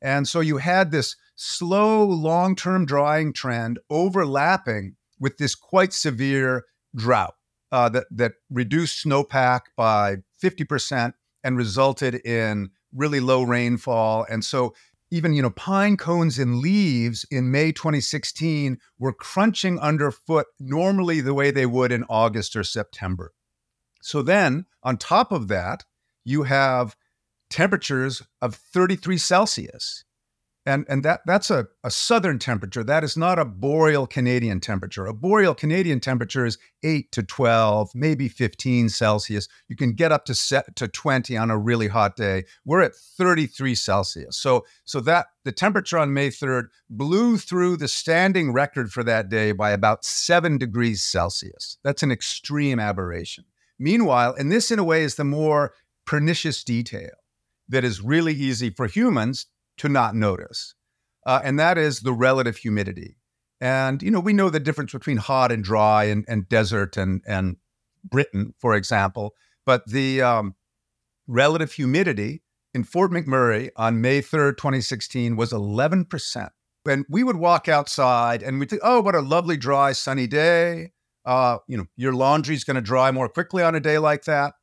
And 0.00 0.26
so 0.26 0.40
you 0.40 0.58
had 0.58 0.90
this 0.90 1.16
slow, 1.34 2.04
long 2.04 2.54
term 2.56 2.86
drying 2.86 3.32
trend 3.32 3.78
overlapping 3.90 4.96
with 5.20 5.36
this 5.38 5.54
quite 5.54 5.92
severe 5.92 6.64
drought 6.96 7.34
uh, 7.70 7.88
that, 7.90 8.06
that 8.10 8.32
reduced 8.50 9.04
snowpack 9.04 9.60
by 9.76 10.16
50% 10.42 11.12
and 11.44 11.56
resulted 11.56 12.16
in 12.26 12.70
really 12.94 13.20
low 13.20 13.42
rainfall. 13.42 14.26
And 14.28 14.44
so 14.44 14.74
even 15.10 15.34
you 15.34 15.42
know 15.42 15.50
pine 15.50 15.96
cones 15.96 16.38
and 16.38 16.58
leaves 16.58 17.26
in 17.30 17.50
May 17.50 17.72
2016 17.72 18.78
were 18.98 19.12
crunching 19.12 19.78
underfoot 19.78 20.46
normally 20.58 21.20
the 21.20 21.34
way 21.34 21.50
they 21.50 21.66
would 21.66 21.92
in 21.92 22.04
August 22.08 22.56
or 22.56 22.64
September. 22.64 23.32
So 24.02 24.22
then 24.22 24.66
on 24.82 24.96
top 24.96 25.32
of 25.32 25.48
that, 25.48 25.84
you 26.24 26.44
have 26.44 26.96
temperatures 27.50 28.22
of 28.40 28.54
33 28.54 29.18
Celsius 29.18 30.04
and 30.66 30.84
and 30.88 31.02
that 31.04 31.20
that's 31.24 31.50
a, 31.50 31.66
a 31.82 31.90
southern 31.90 32.38
temperature. 32.38 32.84
That 32.84 33.02
is 33.02 33.16
not 33.16 33.38
a 33.38 33.44
boreal 33.44 34.06
canadian 34.06 34.60
temperature. 34.60 35.06
A 35.06 35.14
boreal 35.14 35.54
canadian 35.54 36.00
temperature 36.00 36.44
is 36.44 36.58
8 36.82 37.10
to 37.12 37.22
12 37.22 37.90
maybe 37.94 38.28
15 38.28 38.90
celsius. 38.90 39.48
You 39.68 39.76
can 39.76 39.94
get 39.94 40.12
up 40.12 40.26
to 40.26 40.34
set 40.34 40.76
to 40.76 40.86
20 40.86 41.36
on 41.36 41.50
a 41.50 41.58
really 41.58 41.88
hot 41.88 42.16
day. 42.16 42.44
We're 42.64 42.82
at 42.82 42.94
33 42.94 43.74
celsius. 43.74 44.36
So 44.36 44.66
so 44.84 45.00
that 45.00 45.28
the 45.44 45.52
temperature 45.52 45.98
on 45.98 46.12
may 46.12 46.28
3rd 46.28 46.64
blew 46.90 47.38
through 47.38 47.78
the 47.78 47.88
standing 47.88 48.52
record 48.52 48.92
for 48.92 49.02
that 49.04 49.30
day 49.30 49.52
by 49.52 49.70
about 49.70 50.04
7 50.04 50.58
degrees 50.58 51.02
celsius. 51.02 51.78
That's 51.82 52.02
an 52.02 52.12
extreme 52.12 52.78
aberration. 52.78 53.44
Meanwhile 53.78 54.34
and 54.38 54.52
this 54.52 54.70
in 54.70 54.78
a 54.78 54.84
way 54.84 55.02
is 55.04 55.14
the 55.14 55.24
more 55.24 55.72
pernicious 56.04 56.62
detail 56.62 57.10
that 57.70 57.84
is 57.84 58.02
really 58.02 58.34
easy 58.34 58.68
for 58.68 58.86
humans 58.86 59.46
to 59.80 59.88
not 59.88 60.14
notice. 60.14 60.74
Uh, 61.24 61.40
and 61.42 61.58
that 61.58 61.78
is 61.78 62.00
the 62.00 62.12
relative 62.12 62.58
humidity. 62.58 63.16
And, 63.62 64.02
you 64.02 64.10
know, 64.10 64.20
we 64.20 64.34
know 64.34 64.50
the 64.50 64.60
difference 64.60 64.92
between 64.92 65.16
hot 65.16 65.50
and 65.50 65.64
dry 65.64 66.04
and, 66.04 66.24
and 66.28 66.46
desert 66.48 66.98
and, 66.98 67.22
and 67.26 67.56
Britain, 68.04 68.52
for 68.58 68.74
example. 68.74 69.34
But 69.64 69.86
the 69.86 70.20
um, 70.20 70.54
relative 71.26 71.72
humidity 71.72 72.42
in 72.74 72.84
Fort 72.84 73.10
McMurray 73.10 73.70
on 73.74 74.02
May 74.02 74.20
3rd, 74.20 74.58
2016 74.58 75.34
was 75.34 75.50
11%. 75.50 76.50
And 76.86 77.06
we 77.08 77.24
would 77.24 77.36
walk 77.36 77.66
outside 77.66 78.42
and 78.42 78.60
we'd 78.60 78.68
think, 78.68 78.82
oh, 78.84 79.00
what 79.00 79.14
a 79.14 79.20
lovely, 79.20 79.56
dry, 79.56 79.92
sunny 79.92 80.26
day. 80.26 80.92
Uh, 81.24 81.58
you 81.66 81.78
know, 81.78 81.86
your 81.96 82.12
laundry's 82.12 82.64
going 82.64 82.76
to 82.76 82.82
dry 82.82 83.10
more 83.10 83.28
quickly 83.28 83.62
on 83.62 83.74
a 83.74 83.80
day 83.80 83.98
like 83.98 84.24
that 84.24 84.54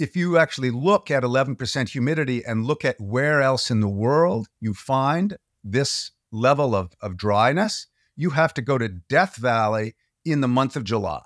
if 0.00 0.16
you 0.16 0.38
actually 0.38 0.70
look 0.70 1.10
at 1.10 1.22
11% 1.22 1.88
humidity 1.90 2.42
and 2.42 2.64
look 2.64 2.86
at 2.86 2.98
where 2.98 3.42
else 3.42 3.70
in 3.70 3.80
the 3.80 3.88
world 3.88 4.48
you 4.58 4.72
find 4.72 5.36
this 5.62 6.12
level 6.32 6.74
of, 6.74 6.92
of 7.02 7.18
dryness, 7.18 7.86
you 8.16 8.30
have 8.30 8.54
to 8.54 8.62
go 8.62 8.78
to 8.78 8.88
Death 8.88 9.36
Valley 9.36 9.94
in 10.24 10.40
the 10.40 10.48
month 10.48 10.74
of 10.74 10.84
July. 10.84 11.22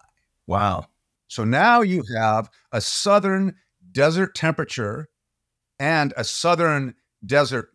Wow. 0.48 0.86
So 1.28 1.44
now 1.44 1.82
you 1.82 2.02
have 2.16 2.50
a 2.72 2.80
southern 2.80 3.54
desert 3.92 4.34
temperature 4.34 5.08
and 5.78 6.12
a 6.16 6.24
southern 6.24 6.94
desert 7.24 7.68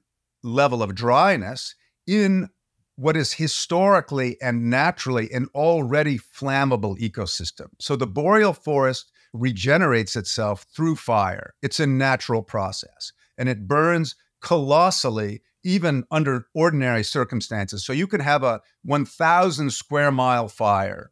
level 0.44 0.84
of 0.84 0.96
dryness 0.96 1.75
in 2.08 2.50
what 2.98 3.15
is 3.15 3.34
historically 3.34 4.36
and 4.41 4.70
naturally 4.70 5.32
an 5.32 5.48
already 5.56 6.20
flammable 6.20 7.00
ecosystem. 7.00 7.68
So 7.79 7.96
the 7.96 8.06
boreal 8.06 8.51
forest 8.51 9.10
regenerates 9.33 10.15
itself 10.15 10.65
through 10.75 10.95
fire. 10.95 11.53
It's 11.62 11.79
a 11.79 11.88
natural 11.88 12.41
process 12.41 13.13
and 13.38 13.48
it 13.50 13.67
burns 13.67 14.15
colossally 14.41 15.41
even 15.63 16.05
under 16.09 16.45
ordinary 16.53 17.03
circumstances. 17.03 17.86
So 17.86 17.93
you 17.93 18.07
can 18.07 18.21
have 18.21 18.43
a 18.43 18.62
1,000 18.83 19.71
square 19.71 20.12
mile 20.12 20.48
fire 20.48 21.12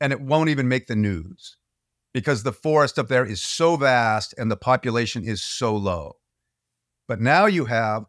and 0.00 0.12
it 0.12 0.20
won't 0.20 0.50
even 0.50 0.68
make 0.68 0.86
the 0.86 0.96
news 0.96 1.56
because 2.14 2.42
the 2.42 2.52
forest 2.52 2.98
up 2.98 3.08
there 3.08 3.24
is 3.24 3.42
so 3.42 3.76
vast 3.76 4.34
and 4.38 4.50
the 4.50 4.56
population 4.56 5.24
is 5.24 5.42
so 5.42 5.76
low. 5.76 6.16
But 7.08 7.20
now 7.20 7.46
you 7.46 7.66
have 7.66 8.06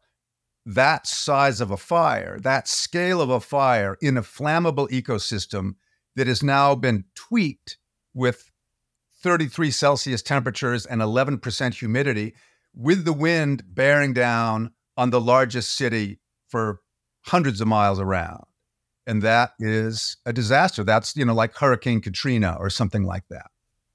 that 0.66 1.08
size 1.08 1.60
of 1.60 1.72
a 1.72 1.78
fire, 1.78 2.40
that 2.40 2.68
scale 2.68 3.22
of 3.22 3.30
a 3.30 3.40
fire 3.40 3.98
in 4.02 4.18
a 4.18 4.22
flammable 4.22 4.90
ecosystem 4.90 5.76
that 6.16 6.28
has 6.28 6.44
now 6.44 6.76
been 6.76 7.06
tweaked 7.16 7.78
with 8.14 8.51
33 9.22 9.72
Celsius 9.72 10.22
temperatures 10.22 10.86
and 10.86 11.02
11% 11.02 11.74
humidity, 11.74 12.34
with 12.74 13.06
the 13.06 13.14
wind 13.14 13.64
bearing 13.68 14.14
down 14.14 14.72
on 14.98 15.10
the 15.10 15.22
largest 15.22 15.74
city 15.74 16.20
for 16.48 16.82
hundreds 17.24 17.62
of 17.62 17.68
miles 17.68 18.00
around. 18.00 18.44
And 19.08 19.22
that 19.24 19.54
is 19.60 20.18
a 20.26 20.34
disaster. 20.34 20.84
That's, 20.84 21.16
you 21.16 21.26
know, 21.26 21.34
like 21.34 21.56
Hurricane 21.56 22.02
Katrina 22.02 22.56
or 22.60 22.70
something 22.70 23.04
like 23.04 23.28
that. 23.30 23.50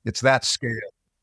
It's 0.04 0.20
that 0.20 0.44
scale. 0.44 0.70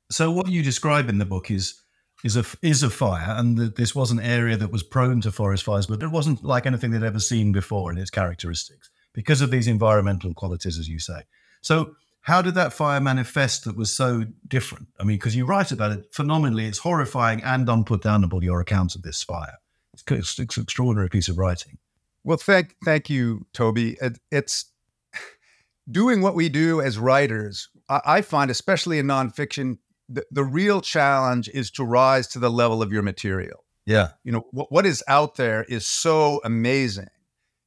So 0.09 0.31
what 0.31 0.47
you 0.47 0.63
describe 0.63 1.09
in 1.09 1.17
the 1.17 1.25
book 1.25 1.49
is 1.49 1.81
is 2.23 2.37
a 2.37 2.45
is 2.61 2.83
a 2.83 2.89
fire, 2.89 3.35
and 3.37 3.57
the, 3.57 3.65
this 3.65 3.93
was 3.93 4.11
an 4.11 4.19
area 4.19 4.55
that 4.55 4.71
was 4.71 4.81
prone 4.81 5.19
to 5.21 5.31
forest 5.31 5.63
fires, 5.63 5.87
but 5.87 6.01
it 6.01 6.07
wasn't 6.07 6.43
like 6.43 6.65
anything 6.65 6.91
they'd 6.91 7.03
ever 7.03 7.19
seen 7.19 7.51
before 7.51 7.91
in 7.91 7.97
its 7.97 8.09
characteristics 8.09 8.89
because 9.11 9.41
of 9.41 9.51
these 9.51 9.67
environmental 9.67 10.33
qualities, 10.33 10.79
as 10.79 10.87
you 10.87 10.99
say. 10.99 11.23
So 11.61 11.95
how 12.23 12.41
did 12.41 12.55
that 12.55 12.71
fire 12.71 13.01
manifest 13.01 13.65
that 13.65 13.75
was 13.75 13.91
so 13.91 14.23
different? 14.47 14.87
I 14.97 15.03
mean, 15.03 15.17
because 15.17 15.35
you 15.35 15.45
write 15.45 15.73
about 15.73 15.91
it 15.91 16.05
phenomenally, 16.13 16.65
it's 16.65 16.79
horrifying 16.79 17.43
and 17.43 17.67
unputdownable, 17.67 18.41
your 18.41 18.61
account 18.61 18.95
of 18.95 19.01
this 19.01 19.21
fire. 19.21 19.57
It's, 19.93 20.03
it's, 20.09 20.39
it's 20.39 20.57
an 20.57 20.63
extraordinary 20.63 21.09
piece 21.09 21.27
of 21.27 21.37
writing. 21.37 21.77
Well, 22.23 22.37
thank, 22.37 22.77
thank 22.85 23.09
you, 23.09 23.45
Toby. 23.51 23.97
It, 24.01 24.19
it's 24.31 24.71
doing 25.91 26.21
what 26.21 26.33
we 26.33 26.47
do 26.47 26.79
as 26.79 26.97
writers. 26.97 27.67
I, 27.89 28.01
I 28.05 28.21
find, 28.21 28.49
especially 28.49 28.99
in 28.99 29.07
nonfiction, 29.07 29.79
the, 30.07 30.25
the 30.31 30.45
real 30.45 30.79
challenge 30.79 31.49
is 31.49 31.71
to 31.71 31.83
rise 31.83 32.27
to 32.29 32.39
the 32.39 32.49
level 32.49 32.81
of 32.81 32.93
your 32.93 33.03
material. 33.03 33.65
Yeah. 33.85 34.11
You 34.23 34.31
know, 34.31 34.45
what, 34.51 34.71
what 34.71 34.85
is 34.85 35.03
out 35.09 35.35
there 35.35 35.63
is 35.63 35.85
so 35.85 36.39
amazing. 36.45 37.09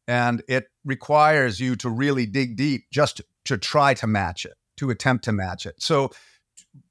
And 0.08 0.42
it 0.48 0.68
requires 0.82 1.60
you 1.60 1.76
to 1.76 1.90
really 1.90 2.24
dig 2.24 2.56
deep 2.56 2.84
just 2.90 3.18
to 3.18 3.24
try 3.54 3.94
to 3.94 4.06
match 4.06 4.44
it, 4.44 4.54
to 4.78 4.90
attempt 4.90 5.24
to 5.24 5.32
match 5.32 5.66
it. 5.66 5.74
So, 5.78 6.10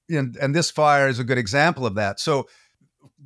and, 0.10 0.36
and 0.38 0.56
this 0.56 0.72
fire 0.72 1.08
is 1.08 1.20
a 1.20 1.24
good 1.24 1.38
example 1.38 1.86
of 1.86 1.96
that. 1.96 2.20
So, 2.20 2.48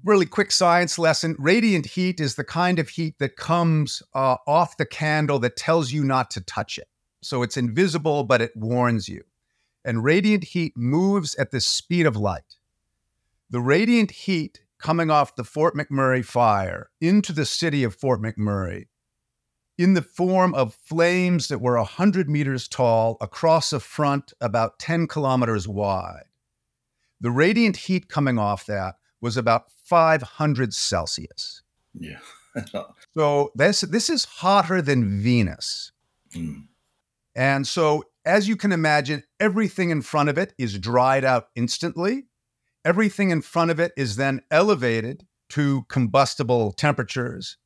really 0.03 0.25
quick 0.25 0.51
science 0.51 0.97
lesson 0.97 1.35
radiant 1.37 1.85
heat 1.85 2.19
is 2.19 2.35
the 2.35 2.43
kind 2.43 2.79
of 2.79 2.89
heat 2.89 3.19
that 3.19 3.35
comes 3.35 4.01
uh, 4.13 4.37
off 4.47 4.77
the 4.77 4.85
candle 4.85 5.39
that 5.39 5.57
tells 5.57 5.91
you 5.91 6.03
not 6.03 6.31
to 6.31 6.41
touch 6.41 6.77
it. 6.77 6.87
So, 7.21 7.43
it's 7.43 7.57
invisible, 7.57 8.23
but 8.23 8.41
it 8.41 8.55
warns 8.55 9.07
you. 9.07 9.23
And 9.85 10.03
radiant 10.03 10.43
heat 10.43 10.73
moves 10.75 11.35
at 11.35 11.51
the 11.51 11.61
speed 11.61 12.05
of 12.05 12.15
light. 12.15 12.57
The 13.49 13.61
radiant 13.61 14.11
heat 14.11 14.61
coming 14.79 15.11
off 15.11 15.35
the 15.35 15.43
Fort 15.43 15.75
McMurray 15.75 16.23
fire 16.23 16.89
into 17.01 17.33
the 17.33 17.45
city 17.45 17.83
of 17.83 17.95
Fort 17.95 18.21
McMurray 18.21 18.85
in 19.79 19.93
the 19.93 20.01
form 20.01 20.53
of 20.55 20.75
flames 20.75 21.47
that 21.47 21.61
were 21.61 21.77
100 21.77 22.29
meters 22.29 22.67
tall 22.67 23.15
across 23.21 23.71
a 23.71 23.79
front 23.79 24.33
about 24.41 24.77
10 24.77 25.07
kilometers 25.07 25.69
wide. 25.69 26.25
The 27.21 27.31
radiant 27.31 27.77
heat 27.77 28.09
coming 28.09 28.37
off 28.37 28.65
that 28.65 28.95
was 29.21 29.37
about 29.37 29.71
500 29.85 30.73
Celsius. 30.73 31.63
Yeah. 31.97 32.19
so 33.13 33.51
this, 33.55 33.79
this 33.79 34.09
is 34.09 34.25
hotter 34.25 34.81
than 34.81 35.21
Venus. 35.21 35.93
Mm. 36.35 36.67
And 37.33 37.65
so, 37.65 38.03
as 38.25 38.49
you 38.49 38.57
can 38.57 38.73
imagine, 38.73 39.23
everything 39.39 39.91
in 39.91 40.01
front 40.01 40.27
of 40.27 40.37
it 40.37 40.53
is 40.57 40.77
dried 40.77 41.23
out 41.23 41.47
instantly. 41.55 42.25
Everything 42.83 43.29
in 43.29 43.41
front 43.41 43.71
of 43.71 43.79
it 43.79 43.93
is 43.95 44.17
then 44.17 44.41
elevated 44.51 45.25
to 45.51 45.85
combustible 45.87 46.73
temperatures 46.73 47.57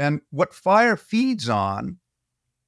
and 0.00 0.22
what 0.30 0.54
fire 0.54 0.96
feeds 0.96 1.48
on 1.48 1.98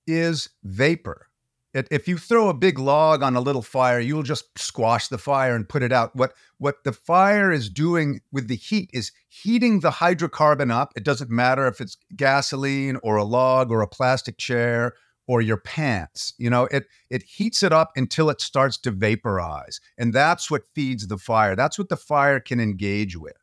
is 0.06 0.50
vapor. 0.62 1.28
It, 1.72 1.88
if 1.90 2.06
you 2.06 2.18
throw 2.18 2.50
a 2.50 2.54
big 2.54 2.78
log 2.78 3.22
on 3.22 3.34
a 3.34 3.40
little 3.40 3.62
fire, 3.62 3.98
you'll 3.98 4.22
just 4.22 4.58
squash 4.58 5.08
the 5.08 5.16
fire 5.16 5.56
and 5.56 5.66
put 5.66 5.82
it 5.82 5.92
out. 5.92 6.14
What 6.14 6.34
what 6.58 6.84
the 6.84 6.92
fire 6.92 7.50
is 7.50 7.70
doing 7.70 8.20
with 8.30 8.48
the 8.48 8.56
heat 8.56 8.90
is 8.92 9.12
heating 9.28 9.80
the 9.80 9.92
hydrocarbon 9.92 10.70
up. 10.70 10.92
It 10.94 11.04
doesn't 11.04 11.30
matter 11.30 11.66
if 11.66 11.80
it's 11.80 11.96
gasoline 12.14 12.98
or 13.02 13.16
a 13.16 13.24
log 13.24 13.70
or 13.70 13.80
a 13.80 13.88
plastic 13.88 14.36
chair 14.36 14.92
or 15.26 15.40
your 15.40 15.56
pants. 15.56 16.34
You 16.36 16.50
know, 16.50 16.64
it 16.70 16.84
it 17.08 17.22
heats 17.22 17.62
it 17.62 17.72
up 17.72 17.92
until 17.96 18.28
it 18.28 18.42
starts 18.42 18.76
to 18.78 18.90
vaporize. 18.90 19.80
And 19.96 20.12
that's 20.12 20.50
what 20.50 20.68
feeds 20.74 21.06
the 21.06 21.16
fire. 21.16 21.56
That's 21.56 21.78
what 21.78 21.88
the 21.88 21.96
fire 21.96 22.40
can 22.40 22.60
engage 22.60 23.16
with. 23.16 23.38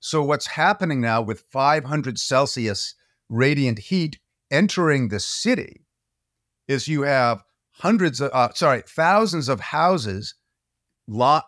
So 0.00 0.24
what's 0.24 0.48
happening 0.48 1.00
now 1.00 1.22
with 1.22 1.42
500 1.52 2.18
Celsius 2.18 2.96
radiant 3.30 3.78
heat 3.78 4.18
entering 4.50 5.08
the 5.08 5.20
city 5.20 5.86
is 6.68 6.88
you 6.88 7.02
have 7.02 7.42
hundreds 7.70 8.20
of, 8.20 8.30
uh, 8.34 8.50
sorry, 8.54 8.82
thousands 8.86 9.48
of 9.48 9.60
houses 9.60 10.34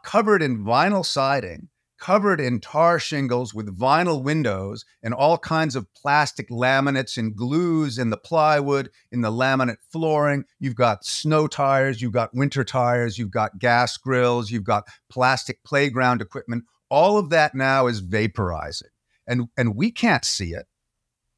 covered 0.04 0.42
in 0.42 0.64
vinyl 0.64 1.04
siding, 1.04 1.68
covered 2.00 2.40
in 2.40 2.58
tar 2.60 2.98
shingles 2.98 3.54
with 3.54 3.78
vinyl 3.78 4.22
windows 4.22 4.84
and 5.02 5.14
all 5.14 5.38
kinds 5.38 5.76
of 5.76 5.86
plastic 5.94 6.48
laminates 6.50 7.16
and 7.16 7.36
glues 7.36 7.98
in 7.98 8.10
the 8.10 8.16
plywood, 8.16 8.90
in 9.12 9.20
the 9.20 9.30
laminate 9.30 9.76
flooring. 9.92 10.44
You've 10.58 10.74
got 10.74 11.04
snow 11.04 11.46
tires, 11.46 12.02
you've 12.02 12.12
got 12.12 12.34
winter 12.34 12.64
tires, 12.64 13.18
you've 13.18 13.30
got 13.30 13.58
gas 13.58 13.96
grills, 13.96 14.50
you've 14.50 14.64
got 14.64 14.88
plastic 15.08 15.62
playground 15.64 16.20
equipment. 16.20 16.64
All 16.90 17.18
of 17.18 17.30
that 17.30 17.54
now 17.54 17.86
is 17.86 18.02
vaporizing. 18.02 18.90
And, 19.26 19.48
and 19.56 19.76
we 19.76 19.92
can't 19.92 20.24
see 20.24 20.52
it, 20.52 20.66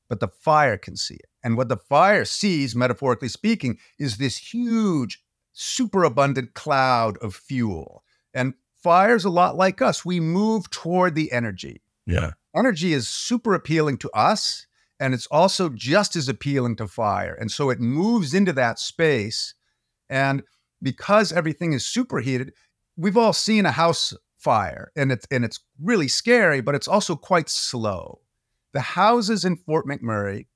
but 0.08 0.20
the 0.20 0.28
fire 0.28 0.76
can 0.76 0.96
see 0.96 1.14
it. 1.14 1.28
And 1.42 1.56
what 1.56 1.68
the 1.68 1.76
fire 1.76 2.25
sees, 2.25 2.75
metaphorically 2.75 3.28
speaking, 3.28 3.78
is 3.99 4.16
this 4.16 4.52
huge, 4.52 5.23
superabundant 5.52 6.54
cloud 6.54 7.18
of 7.18 7.34
fuel. 7.34 8.02
And 8.32 8.54
fire's 8.82 9.25
a 9.25 9.30
lot 9.30 9.56
like 9.56 9.82
us. 9.82 10.04
We 10.04 10.20
move 10.20 10.70
toward 10.70 11.14
the 11.14 11.32
energy. 11.32 11.82
Yeah. 12.06 12.32
Energy 12.54 12.92
is 12.92 13.08
super 13.08 13.54
appealing 13.54 13.99
to 13.99 14.11
us, 14.11 14.66
and 15.00 15.12
it's 15.14 15.26
also 15.26 15.68
just 15.68 16.16
as 16.16 16.28
appealing 16.28 16.76
to 16.76 16.87
fire. 16.87 17.34
And 17.34 17.50
so 17.50 17.70
it 17.70 17.80
moves 17.80 18.32
into 18.34 18.52
that 18.52 18.78
space. 18.78 19.54
And 20.08 20.42
because 20.82 21.32
everything 21.32 21.73
is 21.73 21.84
superheated, 21.84 22.52
we've 22.96 23.16
all 23.16 23.32
seen 23.32 23.66
a 23.66 23.73
house 23.73 24.14
fire, 24.38 24.92
and 24.94 25.11
it's 25.11 25.26
and 25.30 25.44
it's 25.44 25.61
really 25.82 26.08
scary, 26.08 26.61
but 26.61 26.75
it's 26.75 26.88
also 26.88 27.16
quite 27.16 27.49
slow. 27.49 28.20
The 28.74 28.80
houses 28.80 29.44
in 29.44 29.56
Fort 29.56 29.86
McMurray 29.86 30.46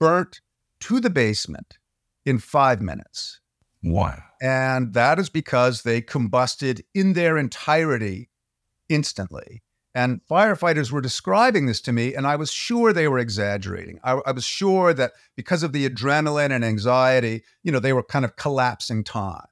burnt 0.00 0.40
to 0.80 0.98
the 0.98 1.10
basement 1.10 1.78
in 2.26 2.38
five 2.38 2.80
minutes. 2.80 3.40
Wow. 3.82 4.18
And 4.42 4.94
that 4.94 5.18
is 5.18 5.28
because 5.28 5.82
they 5.82 6.00
combusted 6.00 6.82
in 6.94 7.12
their 7.12 7.38
entirety 7.38 8.30
instantly. 8.88 9.62
And 9.94 10.20
firefighters 10.30 10.92
were 10.92 11.00
describing 11.00 11.66
this 11.66 11.80
to 11.82 11.92
me, 11.92 12.14
and 12.14 12.26
I 12.26 12.36
was 12.36 12.52
sure 12.52 12.92
they 12.92 13.08
were 13.08 13.18
exaggerating. 13.18 13.98
I, 14.04 14.20
I, 14.24 14.30
was 14.30 14.44
sure 14.44 14.94
that 14.94 15.12
because 15.36 15.64
of 15.64 15.72
the 15.72 15.88
adrenaline 15.88 16.52
and 16.52 16.64
anxiety, 16.64 17.42
you 17.64 17.72
know, 17.72 17.80
they 17.80 17.92
were 17.92 18.04
kind 18.04 18.24
of 18.24 18.36
collapsing 18.36 19.02
time. 19.02 19.46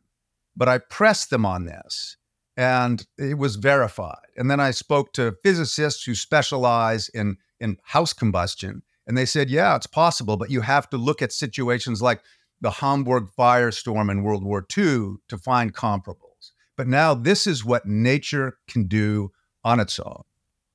But 0.57 0.69
I 0.69 0.79
pressed 0.79 1.31
them 1.31 1.45
on 1.45 1.65
this, 1.65 2.17
and 2.57 3.05
it 3.19 3.37
was 3.37 3.57
verified. 3.57 4.27
And 4.37 4.49
then 4.49 4.61
I 4.61 4.71
spoke 4.71 5.13
to 5.15 5.37
physicists 5.43 6.05
who 6.05 6.15
specialize 6.15 7.09
in, 7.09 7.37
in 7.61 7.79
house 7.83 8.13
combustion, 8.13 8.83
and 9.07 9.17
they 9.17 9.25
said, 9.25 9.51
yeah, 9.51 9.75
it's 9.75 9.87
possible, 9.87 10.37
but 10.37 10.51
you 10.51 10.61
have 10.61 10.89
to 10.91 10.99
look 10.99 11.23
at 11.23 11.33
situations 11.33 12.03
like 12.03 12.21
the 12.61 12.71
Hamburg 12.71 13.29
firestorm 13.39 14.11
in 14.11 14.23
World 14.23 14.45
War 14.45 14.67
II 14.77 15.17
to 15.29 15.39
find 15.39 15.75
comparables. 15.75 16.53
But 16.77 16.89
now 16.89 17.15
this 17.15 17.47
is 17.47 17.65
what 17.65 17.87
nature 17.87 18.59
can 18.69 18.87
do 18.87 19.33
on 19.65 19.81
its 19.81 19.99
own. 19.99 20.23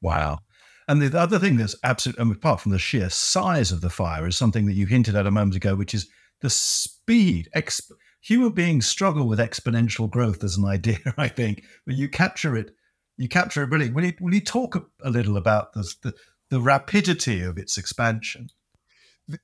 Wow. 0.01 0.39
And 0.87 1.01
the 1.01 1.17
other 1.17 1.39
thing 1.39 1.57
that's 1.57 1.75
absolutely, 1.83 2.31
apart 2.31 2.61
from 2.61 2.71
the 2.71 2.79
sheer 2.79 3.09
size 3.09 3.71
of 3.71 3.81
the 3.81 3.89
fire, 3.89 4.27
is 4.27 4.35
something 4.35 4.65
that 4.65 4.73
you 4.73 4.85
hinted 4.85 5.15
at 5.15 5.27
a 5.27 5.31
moment 5.31 5.55
ago, 5.55 5.75
which 5.75 5.93
is 5.93 6.09
the 6.41 6.49
speed. 6.49 7.49
Exp- 7.55 7.91
human 8.19 8.51
beings 8.51 8.85
struggle 8.85 9.27
with 9.27 9.39
exponential 9.39 10.09
growth 10.09 10.43
as 10.43 10.57
an 10.57 10.65
idea, 10.67 10.99
I 11.17 11.27
think, 11.27 11.63
but 11.85 11.95
you 11.95 12.09
capture 12.09 12.55
it. 12.57 12.71
You 13.15 13.29
capture 13.29 13.63
it 13.63 13.69
brilliantly. 13.69 13.95
Will 13.95 14.09
you, 14.09 14.13
will 14.19 14.33
you 14.33 14.41
talk 14.41 14.75
a, 15.03 15.09
little 15.09 15.37
about 15.37 15.73
the, 15.73 15.93
the, 16.01 16.13
the 16.53 16.61
rapidity 16.61 17.41
of 17.41 17.57
its 17.57 17.77
expansion. 17.77 18.49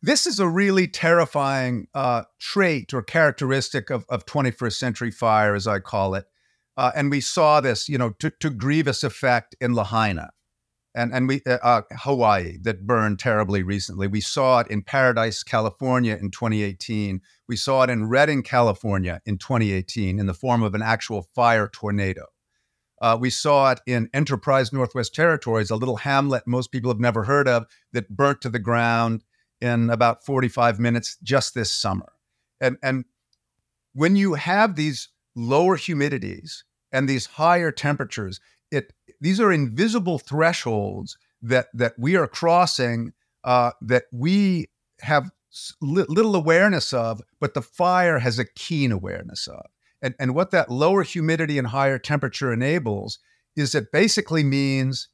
This 0.02 0.26
is 0.28 0.39
a 0.39 0.48
really 0.48 0.88
terrifying 0.88 1.88
uh, 1.93 2.24
trait 2.39 2.93
or 2.93 3.02
characteristic 3.02 3.89
of, 3.89 4.06
of 4.10 4.26
21st 4.26 4.74
century 4.74 5.12
fire, 5.12 5.56
as 5.56 5.67
I 5.67 5.80
call 5.80 6.15
it. 6.15 6.26
Uh, 6.76 6.91
and 6.95 7.10
we 7.10 7.22
saw 7.22 7.62
this, 7.62 7.89
you 7.89 7.98
know, 7.98 8.12
to, 8.19 8.30
to 8.30 8.50
grievous 8.50 9.04
effect 9.04 9.56
in 9.60 9.74
Lahaina 9.74 10.32
and, 10.95 11.13
and 11.13 11.28
we, 11.28 11.41
uh, 11.45 11.58
uh 11.62 11.82
Hawaii 11.91 12.58
that 12.63 12.86
burned 12.86 13.19
terribly 13.19 13.63
recently. 13.63 14.08
We 14.08 14.22
saw 14.22 14.60
it 14.60 14.67
in 14.67 14.82
Paradise, 14.82 15.43
California 15.43 16.17
in 16.19 16.32
2018. 16.32 17.22
We 17.48 17.56
saw 17.56 17.84
it 17.84 17.89
in 17.89 18.10
Redding, 18.10 18.43
California 18.43 19.22
in 19.26 19.38
2018 19.38 20.19
in 20.19 20.26
the 20.26 20.34
form 20.34 20.63
of 20.63 20.76
an 20.76 20.82
actual 20.82 21.24
fire 21.36 21.69
tornado. 21.72 22.26
Uh, 23.02 23.18
we 23.20 23.30
saw 23.30 23.72
it 23.72 23.80
in 23.86 24.10
Enterprise 24.14 24.74
Northwest 24.74 25.16
Territories, 25.16 25.70
a 25.70 25.76
little 25.76 25.98
hamlet 25.98 26.44
most 26.46 26.72
people 26.72 26.92
have 26.92 27.00
never 27.00 27.24
heard 27.24 27.48
of 27.48 27.66
that 27.94 28.10
burnt 28.10 28.42
to 28.42 28.50
the 28.50 28.60
ground 28.60 29.24
in 29.62 29.90
about 29.90 30.26
45 30.26 30.80
minutes 30.80 31.18
just 31.24 31.54
this 31.54 31.72
summer. 31.72 32.12
And, 32.62 32.78
and 32.84 33.06
when 33.94 34.16
you 34.16 34.34
have 34.34 34.76
these 34.76 35.10
lower 35.36 35.78
humidities 35.78 36.64
and 36.92 37.08
these 37.08 37.26
higher 37.26 37.72
temperatures, 37.72 38.40
it 38.72 38.94
these 39.22 39.40
are 39.40 39.52
invisible 39.52 40.20
thresholds 40.20 41.18
that 41.42 41.68
that 41.74 41.94
we 41.98 42.16
are 42.16 42.28
crossing 42.28 43.14
uh, 43.44 43.72
that 43.82 44.04
we 44.12 44.68
have 45.02 45.32
little 45.82 46.36
awareness 46.36 46.94
of, 46.94 47.22
but 47.40 47.54
the 47.54 47.62
fire 47.62 48.20
has 48.20 48.38
a 48.38 48.46
keen 48.46 48.92
awareness 48.92 49.48
of. 49.48 49.66
And, 50.02 50.16
and 50.20 50.34
what 50.34 50.52
that 50.52 50.72
lower 50.72 51.04
humidity 51.04 51.58
and 51.58 51.68
higher 51.68 52.00
temperature 52.00 52.54
enables 52.54 53.20
is 53.56 53.76
it 53.76 53.92
basically 53.92 54.44
means 54.44 55.10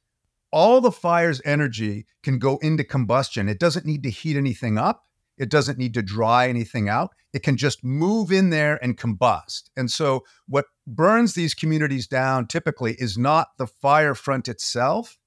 all 0.52 0.80
the 0.80 0.92
fire's 0.92 1.42
energy 1.44 2.06
can 2.24 2.40
go 2.40 2.58
into 2.58 2.84
combustion. 2.84 3.50
It 3.50 3.60
doesn't 3.60 3.86
need 3.86 4.04
to 4.04 4.10
heat 4.10 4.38
anything 4.38 4.78
up. 4.78 5.04
It 5.38 5.50
doesn't 5.50 5.78
need 5.78 5.94
to 5.96 6.02
dry 6.02 6.48
anything 6.48 6.88
out. 6.88 7.12
It 7.34 7.44
can 7.44 7.58
just 7.58 7.84
move 7.84 8.32
in 8.32 8.50
there 8.50 8.82
and 8.82 8.98
combust. 8.98 9.64
And 9.76 9.92
so, 9.92 10.24
what 10.48 10.66
burns 10.88 11.34
these 11.34 11.54
communities 11.54 12.08
down 12.08 12.48
typically 12.48 12.94
is 12.94 13.18
not 13.18 13.50
the 13.58 13.68
fire 13.68 14.16
front 14.16 14.48
itself, 14.48 15.18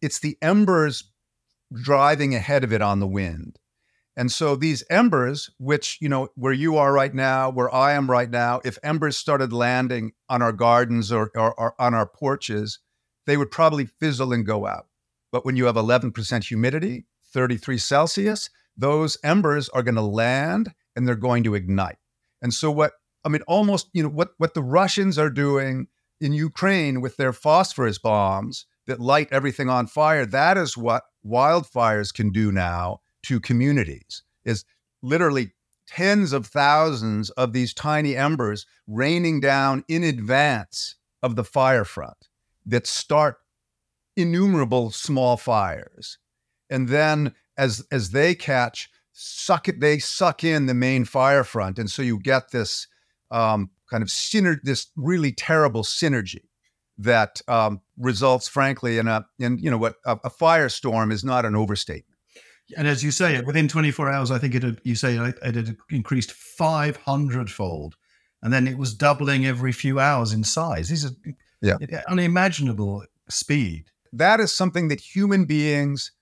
it's 0.00 0.20
the 0.20 0.38
embers 0.40 1.10
driving 1.72 2.34
ahead 2.34 2.64
of 2.64 2.72
it 2.72 2.80
on 2.80 3.00
the 3.00 3.06
wind. 3.06 3.57
And 4.18 4.32
so 4.32 4.56
these 4.56 4.82
embers, 4.90 5.48
which, 5.58 5.96
you 6.00 6.08
know, 6.08 6.30
where 6.34 6.52
you 6.52 6.76
are 6.76 6.92
right 6.92 7.14
now, 7.14 7.50
where 7.50 7.72
I 7.72 7.92
am 7.92 8.10
right 8.10 8.28
now, 8.28 8.60
if 8.64 8.76
embers 8.82 9.16
started 9.16 9.52
landing 9.52 10.10
on 10.28 10.42
our 10.42 10.50
gardens 10.50 11.12
or, 11.12 11.30
or, 11.36 11.54
or 11.54 11.80
on 11.80 11.94
our 11.94 12.04
porches, 12.04 12.80
they 13.26 13.36
would 13.36 13.52
probably 13.52 13.86
fizzle 13.86 14.32
and 14.32 14.44
go 14.44 14.66
out. 14.66 14.88
But 15.30 15.46
when 15.46 15.54
you 15.54 15.66
have 15.66 15.76
11% 15.76 16.44
humidity, 16.44 17.06
33 17.32 17.78
Celsius, 17.78 18.50
those 18.76 19.16
embers 19.22 19.68
are 19.68 19.84
going 19.84 19.94
to 19.94 20.02
land 20.02 20.74
and 20.96 21.06
they're 21.06 21.14
going 21.14 21.44
to 21.44 21.54
ignite. 21.54 21.98
And 22.42 22.52
so 22.52 22.72
what 22.72 22.94
I 23.24 23.28
mean 23.28 23.42
almost, 23.46 23.88
you 23.92 24.02
know, 24.02 24.08
what 24.08 24.30
what 24.38 24.54
the 24.54 24.62
Russians 24.62 25.16
are 25.16 25.30
doing 25.30 25.86
in 26.20 26.32
Ukraine 26.32 27.00
with 27.00 27.18
their 27.18 27.32
phosphorus 27.32 27.98
bombs 27.98 28.66
that 28.88 29.00
light 29.00 29.28
everything 29.30 29.68
on 29.68 29.86
fire, 29.86 30.26
that 30.26 30.56
is 30.56 30.76
what 30.76 31.04
wildfires 31.24 32.12
can 32.12 32.30
do 32.30 32.50
now 32.50 33.00
to 33.24 33.40
communities 33.40 34.22
is 34.44 34.64
literally 35.02 35.52
tens 35.86 36.32
of 36.32 36.46
thousands 36.46 37.30
of 37.30 37.52
these 37.52 37.72
tiny 37.72 38.14
embers 38.14 38.66
raining 38.86 39.40
down 39.40 39.84
in 39.88 40.04
advance 40.04 40.96
of 41.22 41.36
the 41.36 41.44
fire 41.44 41.84
front 41.84 42.28
that 42.66 42.86
start 42.86 43.36
innumerable 44.16 44.90
small 44.90 45.36
fires. 45.36 46.18
And 46.70 46.88
then 46.88 47.34
as 47.56 47.84
as 47.90 48.10
they 48.10 48.34
catch 48.34 48.90
suck 49.12 49.68
it 49.68 49.80
they 49.80 49.98
suck 49.98 50.44
in 50.44 50.66
the 50.66 50.74
main 50.74 51.04
fire 51.04 51.42
front. 51.42 51.78
And 51.78 51.90
so 51.90 52.02
you 52.02 52.20
get 52.20 52.50
this 52.52 52.86
um, 53.30 53.70
kind 53.90 54.02
of 54.02 54.08
synergy 54.08 54.60
this 54.62 54.88
really 54.96 55.32
terrible 55.32 55.82
synergy 55.82 56.44
that 56.98 57.40
um, 57.48 57.80
results 57.96 58.48
frankly 58.48 58.98
in 58.98 59.08
a 59.08 59.26
in 59.38 59.58
you 59.58 59.70
know 59.70 59.78
what 59.78 59.96
a, 60.04 60.12
a 60.24 60.30
firestorm 60.30 61.12
is 61.12 61.24
not 61.24 61.44
an 61.44 61.56
overstatement 61.56 62.07
and 62.76 62.86
as 62.86 63.02
you 63.02 63.10
say, 63.10 63.40
within 63.40 63.68
24 63.68 64.10
hours, 64.10 64.30
I 64.30 64.38
think 64.38 64.54
it 64.54 64.62
had, 64.62 64.80
you 64.84 64.94
say 64.94 65.16
it 65.16 65.54
had 65.54 65.76
increased 65.90 66.32
500 66.32 67.50
fold. 67.50 67.96
And 68.42 68.52
then 68.52 68.68
it 68.68 68.78
was 68.78 68.94
doubling 68.94 69.46
every 69.46 69.72
few 69.72 69.98
hours 69.98 70.32
in 70.32 70.44
size. 70.44 70.88
These 70.88 71.06
are 71.06 71.10
yeah. 71.60 71.76
unimaginable 72.08 73.04
speed. 73.28 73.90
That 74.12 74.40
is 74.40 74.54
something 74.54 74.88
that 74.88 75.00
human 75.00 75.44
beings 75.44 76.12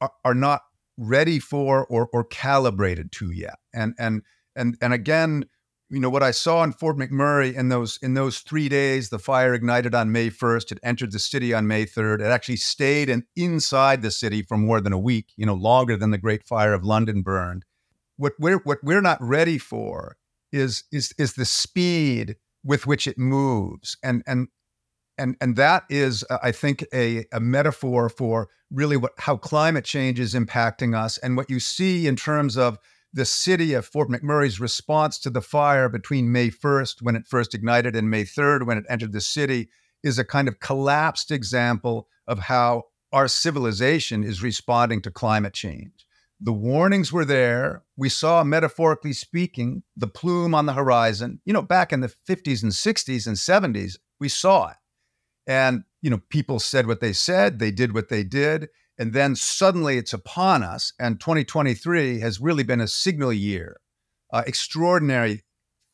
are, 0.00 0.12
are 0.24 0.34
not 0.34 0.62
ready 0.96 1.38
for 1.38 1.84
or, 1.86 2.08
or 2.12 2.24
calibrated 2.24 3.12
to 3.12 3.30
yet. 3.30 3.58
And, 3.74 3.94
and, 3.98 4.22
and, 4.56 4.76
and 4.80 4.92
again, 4.92 5.44
you 5.90 6.00
know 6.00 6.10
what 6.10 6.22
I 6.22 6.32
saw 6.32 6.62
in 6.64 6.72
Fort 6.72 6.98
McMurray 6.98 7.54
in 7.54 7.68
those 7.68 7.98
in 8.02 8.14
those 8.14 8.40
three 8.40 8.68
days. 8.68 9.08
The 9.08 9.18
fire 9.18 9.54
ignited 9.54 9.94
on 9.94 10.12
May 10.12 10.28
1st. 10.28 10.72
It 10.72 10.80
entered 10.82 11.12
the 11.12 11.18
city 11.18 11.54
on 11.54 11.66
May 11.66 11.86
3rd. 11.86 12.20
It 12.20 12.26
actually 12.26 12.56
stayed 12.56 13.08
in, 13.08 13.24
inside 13.36 14.02
the 14.02 14.10
city 14.10 14.42
for 14.42 14.58
more 14.58 14.80
than 14.80 14.92
a 14.92 14.98
week. 14.98 15.32
You 15.36 15.46
know, 15.46 15.54
longer 15.54 15.96
than 15.96 16.10
the 16.10 16.18
Great 16.18 16.44
Fire 16.44 16.74
of 16.74 16.84
London 16.84 17.22
burned. 17.22 17.64
What 18.16 18.34
we're 18.38 18.58
what 18.58 18.78
we're 18.82 19.00
not 19.00 19.22
ready 19.22 19.56
for 19.56 20.16
is 20.52 20.84
is 20.92 21.14
is 21.18 21.34
the 21.34 21.46
speed 21.46 22.36
with 22.62 22.86
which 22.86 23.06
it 23.06 23.16
moves, 23.16 23.96
and 24.02 24.22
and 24.26 24.48
and 25.16 25.36
and 25.40 25.56
that 25.56 25.84
is, 25.88 26.24
uh, 26.28 26.38
I 26.42 26.52
think, 26.52 26.84
a 26.92 27.24
a 27.32 27.40
metaphor 27.40 28.10
for 28.10 28.48
really 28.70 28.98
what 28.98 29.12
how 29.16 29.38
climate 29.38 29.86
change 29.86 30.20
is 30.20 30.34
impacting 30.34 30.94
us, 30.94 31.16
and 31.18 31.36
what 31.36 31.48
you 31.48 31.60
see 31.60 32.06
in 32.06 32.16
terms 32.16 32.58
of 32.58 32.78
the 33.12 33.24
city 33.24 33.74
of 33.74 33.86
Fort 33.86 34.08
McMurray's 34.08 34.60
response 34.60 35.18
to 35.20 35.30
the 35.30 35.40
fire 35.40 35.88
between 35.88 36.32
May 36.32 36.50
1st, 36.50 37.02
when 37.02 37.16
it 37.16 37.26
first 37.26 37.54
ignited, 37.54 37.96
and 37.96 38.10
May 38.10 38.24
3rd, 38.24 38.66
when 38.66 38.78
it 38.78 38.84
entered 38.88 39.12
the 39.12 39.20
city, 39.20 39.68
is 40.02 40.18
a 40.18 40.24
kind 40.24 40.48
of 40.48 40.60
collapsed 40.60 41.30
example 41.30 42.08
of 42.26 42.38
how 42.38 42.84
our 43.12 43.26
civilization 43.26 44.22
is 44.22 44.42
responding 44.42 45.00
to 45.02 45.10
climate 45.10 45.54
change. 45.54 46.06
The 46.40 46.52
warnings 46.52 47.12
were 47.12 47.24
there. 47.24 47.82
We 47.96 48.08
saw, 48.08 48.44
metaphorically 48.44 49.12
speaking, 49.12 49.82
the 49.96 50.06
plume 50.06 50.54
on 50.54 50.66
the 50.66 50.74
horizon. 50.74 51.40
You 51.44 51.52
know, 51.52 51.62
back 51.62 51.92
in 51.92 52.00
the 52.00 52.08
50s 52.28 52.62
and 52.62 52.72
60s 52.72 53.26
and 53.26 53.36
70s, 53.36 53.96
we 54.20 54.28
saw 54.28 54.68
it. 54.68 54.76
And, 55.46 55.84
you 56.02 56.10
know, 56.10 56.20
people 56.28 56.60
said 56.60 56.86
what 56.86 57.00
they 57.00 57.12
said, 57.12 57.58
they 57.58 57.70
did 57.70 57.94
what 57.94 58.08
they 58.08 58.22
did. 58.22 58.68
And 58.98 59.12
then 59.12 59.36
suddenly 59.36 59.96
it's 59.96 60.12
upon 60.12 60.62
us. 60.62 60.92
And 60.98 61.20
2023 61.20 62.20
has 62.20 62.40
really 62.40 62.64
been 62.64 62.80
a 62.80 62.88
signal 62.88 63.32
year. 63.32 63.80
Uh, 64.32 64.42
extraordinary 64.46 65.44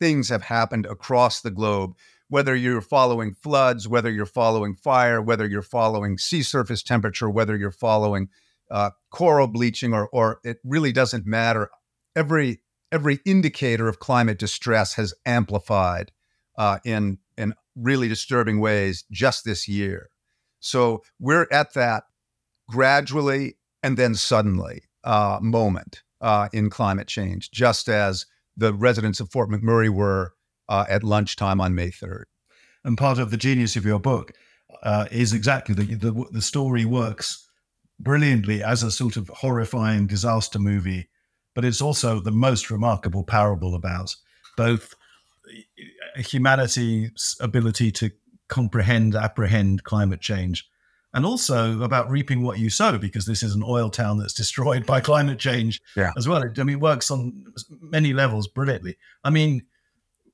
things 0.00 0.28
have 0.30 0.42
happened 0.42 0.86
across 0.86 1.40
the 1.40 1.50
globe, 1.50 1.94
whether 2.28 2.56
you're 2.56 2.80
following 2.80 3.34
floods, 3.34 3.86
whether 3.86 4.10
you're 4.10 4.26
following 4.26 4.74
fire, 4.74 5.20
whether 5.20 5.46
you're 5.46 5.62
following 5.62 6.18
sea 6.18 6.42
surface 6.42 6.82
temperature, 6.82 7.28
whether 7.28 7.56
you're 7.56 7.70
following 7.70 8.28
uh, 8.70 8.90
coral 9.10 9.46
bleaching, 9.46 9.92
or, 9.92 10.08
or 10.08 10.40
it 10.42 10.58
really 10.64 10.90
doesn't 10.90 11.26
matter. 11.26 11.70
Every 12.16 12.60
every 12.90 13.18
indicator 13.24 13.88
of 13.88 13.98
climate 13.98 14.38
distress 14.38 14.94
has 14.94 15.14
amplified 15.26 16.12
uh, 16.56 16.78
in 16.84 17.18
in 17.36 17.54
really 17.76 18.08
disturbing 18.08 18.60
ways 18.60 19.04
just 19.10 19.44
this 19.44 19.68
year. 19.68 20.08
So 20.60 21.02
we're 21.18 21.46
at 21.50 21.74
that 21.74 22.04
gradually 22.68 23.56
and 23.82 23.96
then 23.96 24.14
suddenly 24.14 24.82
uh, 25.04 25.38
moment 25.40 26.02
uh, 26.20 26.48
in 26.52 26.70
climate 26.70 27.08
change, 27.08 27.50
just 27.50 27.88
as 27.88 28.26
the 28.56 28.72
residents 28.72 29.20
of 29.20 29.30
Fort 29.30 29.50
McMurray 29.50 29.90
were 29.90 30.34
uh, 30.68 30.86
at 30.88 31.04
lunchtime 31.04 31.60
on 31.60 31.74
May 31.74 31.88
3rd. 31.88 32.24
And 32.84 32.96
part 32.96 33.18
of 33.18 33.30
the 33.30 33.36
genius 33.36 33.76
of 33.76 33.84
your 33.84 34.00
book 34.00 34.32
uh, 34.82 35.06
is 35.10 35.32
exactly 35.32 35.74
the, 35.74 35.94
the, 35.94 36.24
the 36.30 36.42
story 36.42 36.84
works 36.84 37.48
brilliantly 38.00 38.62
as 38.62 38.82
a 38.82 38.90
sort 38.90 39.16
of 39.16 39.28
horrifying 39.28 40.06
disaster 40.06 40.58
movie, 40.58 41.08
but 41.54 41.64
it's 41.64 41.80
also 41.80 42.20
the 42.20 42.32
most 42.32 42.70
remarkable 42.70 43.24
parable 43.24 43.74
about 43.74 44.14
both 44.56 44.94
humanity's 46.16 47.36
ability 47.40 47.90
to 47.92 48.10
comprehend, 48.48 49.14
apprehend 49.14 49.84
climate 49.84 50.20
change, 50.20 50.68
and 51.14 51.24
also 51.24 51.80
about 51.82 52.10
reaping 52.10 52.42
what 52.42 52.58
you 52.58 52.68
sow, 52.68 52.98
because 52.98 53.24
this 53.24 53.42
is 53.42 53.54
an 53.54 53.62
oil 53.64 53.88
town 53.88 54.18
that's 54.18 54.34
destroyed 54.42 54.84
by 54.84 55.00
climate 55.00 55.38
change 55.38 55.80
yeah. 55.96 56.12
as 56.16 56.28
well. 56.28 56.42
I 56.42 56.62
mean, 56.62 56.76
it 56.76 56.80
works 56.80 57.10
on 57.10 57.46
many 57.80 58.12
levels 58.12 58.48
brilliantly. 58.48 58.96
I 59.22 59.30
mean, 59.30 59.62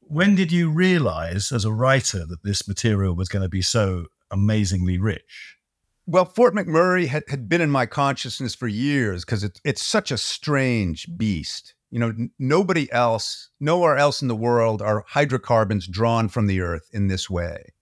when 0.01 0.35
did 0.35 0.51
you 0.51 0.71
realize 0.71 1.53
as 1.53 1.64
a 1.64 1.73
writer 1.73 2.27
that 2.27 2.43
this 2.43 2.66
material 2.66 3.14
was 3.14 3.29
going 3.29 3.43
to 3.43 3.49
be 3.49 3.62
so 3.62 4.07
amazingly 4.31 4.99
rich? 4.99 5.57
Well, 6.07 6.25
Fort 6.25 6.55
McMurray 6.55 7.07
had, 7.07 7.25
had 7.29 7.49
been 7.49 7.61
in 7.61 7.71
my 7.71 7.87
consciousness 7.87 8.55
for 8.55 8.66
years 8.66 9.25
because 9.25 9.45
it's 9.45 9.61
it's 9.64 9.83
such 9.83 10.11
a 10.11 10.19
strange 10.19 11.07
beast. 11.16 11.75
You 11.90 12.01
know, 12.01 12.09
n- 12.09 12.31
nobody 12.38 12.90
else, 12.90 13.51
nowhere 13.61 13.97
else 13.97 14.23
in 14.23 14.29
the 14.29 14.35
world 14.35 14.83
are 14.83 15.05
hydrocarbons 15.07 15.87
drawn 15.87 16.29
from 16.29 16.47
the 16.47 16.61
earth 16.61 16.88
in 16.93 17.07
this 17.07 17.31
way. 17.31 17.75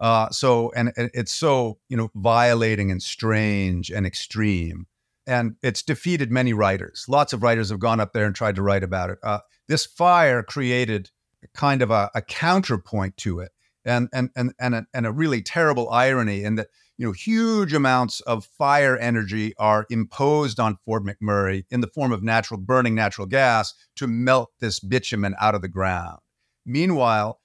Uh, 0.00 0.30
so, 0.30 0.72
and, 0.74 0.92
it's 0.96 1.32
so, 1.32 1.78
you 1.88 1.96
know, 1.96 2.10
violating 2.14 2.90
and 2.90 3.02
strange 3.02 3.90
and 3.90 4.06
extreme. 4.06 4.86
And 5.26 5.56
it's 5.62 5.82
defeated 5.82 6.30
many 6.30 6.54
writers. 6.54 7.04
Lots 7.06 7.32
of 7.32 7.42
writers 7.42 7.68
have 7.68 7.78
gone 7.78 8.00
up 8.00 8.12
there 8.12 8.24
and 8.24 8.34
tried 8.34 8.56
to 8.56 8.62
write 8.62 8.82
about 8.82 9.10
it. 9.10 9.18
Uh, 9.22 9.40
this 9.68 9.84
fire 9.84 10.42
created 10.42 11.10
kind 11.54 11.82
of 11.82 11.90
a, 11.90 12.10
a, 12.14 12.22
counterpoint 12.22 13.16
to 13.18 13.40
it 13.40 13.50
and, 13.84 14.08
and, 14.12 14.30
and, 14.34 14.52
and, 14.58 14.74
a, 14.74 14.86
and 14.92 15.06
a 15.06 15.12
really 15.12 15.42
terrible 15.42 15.88
irony 15.90 16.44
in 16.44 16.56
that, 16.56 16.68
you 16.96 17.06
know, 17.06 17.12
huge 17.12 17.72
amounts 17.72 18.20
of 18.20 18.44
fire 18.44 18.96
energy 18.98 19.54
are 19.58 19.86
imposed 19.88 20.60
on 20.60 20.76
Fort 20.84 21.02
McMurray 21.04 21.64
in 21.70 21.80
the 21.80 21.86
form 21.86 22.12
of 22.12 22.22
natural 22.22 22.60
burning 22.60 22.94
natural 22.94 23.26
gas 23.26 23.72
to 23.96 24.06
melt 24.06 24.50
this 24.60 24.80
bitumen 24.80 25.34
out 25.40 25.54
of 25.54 25.62
the 25.62 25.68
ground. 25.68 26.18
Meanwhile, 26.66 27.40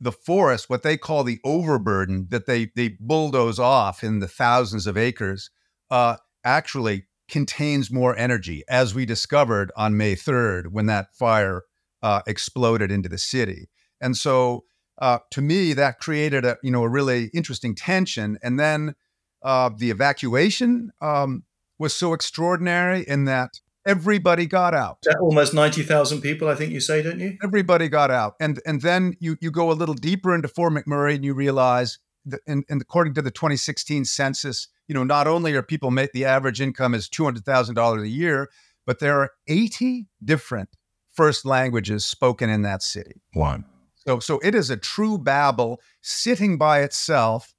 the 0.00 0.12
forest, 0.12 0.70
what 0.70 0.82
they 0.82 0.96
call 0.96 1.24
the 1.24 1.40
overburden 1.44 2.26
that 2.30 2.46
they 2.46 2.70
they 2.74 2.96
bulldoze 3.00 3.58
off 3.58 4.02
in 4.02 4.20
the 4.20 4.28
thousands 4.28 4.86
of 4.86 4.96
acres, 4.96 5.50
uh, 5.90 6.16
actually 6.44 7.06
contains 7.28 7.90
more 7.90 8.16
energy, 8.16 8.64
as 8.68 8.94
we 8.94 9.06
discovered 9.06 9.70
on 9.76 9.96
May 9.96 10.14
3rd 10.16 10.68
when 10.68 10.86
that 10.86 11.14
fire 11.14 11.62
uh, 12.02 12.22
exploded 12.26 12.90
into 12.90 13.08
the 13.08 13.18
city. 13.18 13.68
And 14.00 14.16
so, 14.16 14.64
uh, 14.98 15.18
to 15.30 15.40
me, 15.40 15.72
that 15.74 15.98
created 15.98 16.44
a 16.44 16.56
you 16.62 16.70
know 16.70 16.82
a 16.82 16.88
really 16.88 17.30
interesting 17.34 17.74
tension. 17.74 18.38
And 18.42 18.58
then 18.58 18.94
uh, 19.42 19.70
the 19.76 19.90
evacuation 19.90 20.90
um, 21.00 21.44
was 21.78 21.94
so 21.94 22.12
extraordinary 22.12 23.02
in 23.02 23.24
that 23.26 23.60
Everybody 23.86 24.46
got 24.46 24.74
out. 24.74 24.98
Almost 25.20 25.54
ninety 25.54 25.82
thousand 25.82 26.20
people, 26.20 26.48
I 26.48 26.54
think 26.54 26.72
you 26.72 26.80
say, 26.80 27.02
don't 27.02 27.18
you? 27.18 27.38
Everybody 27.42 27.88
got 27.88 28.10
out, 28.10 28.34
and 28.38 28.60
and 28.66 28.82
then 28.82 29.14
you 29.20 29.36
you 29.40 29.50
go 29.50 29.70
a 29.70 29.74
little 29.74 29.94
deeper 29.94 30.34
into 30.34 30.48
Fort 30.48 30.72
McMurray, 30.72 31.14
and 31.14 31.24
you 31.24 31.32
realize 31.32 31.98
that, 32.26 32.40
in, 32.46 32.64
in 32.68 32.80
according 32.80 33.14
to 33.14 33.22
the 33.22 33.30
2016 33.30 34.04
census, 34.04 34.68
you 34.86 34.94
know, 34.94 35.04
not 35.04 35.26
only 35.26 35.54
are 35.54 35.62
people 35.62 35.90
make 35.90 36.12
the 36.12 36.26
average 36.26 36.60
income 36.60 36.94
is 36.94 37.08
two 37.08 37.24
hundred 37.24 37.44
thousand 37.44 37.74
dollars 37.74 38.02
a 38.02 38.08
year, 38.08 38.50
but 38.86 38.98
there 38.98 39.18
are 39.20 39.30
eighty 39.48 40.08
different 40.22 40.68
first 41.10 41.46
languages 41.46 42.04
spoken 42.04 42.50
in 42.50 42.62
that 42.62 42.82
city. 42.82 43.22
One. 43.32 43.64
So 43.94 44.18
so 44.18 44.40
it 44.42 44.54
is 44.54 44.68
a 44.68 44.76
true 44.76 45.16
Babel 45.16 45.80
sitting 46.02 46.58
by 46.58 46.80
itself, 46.82 47.54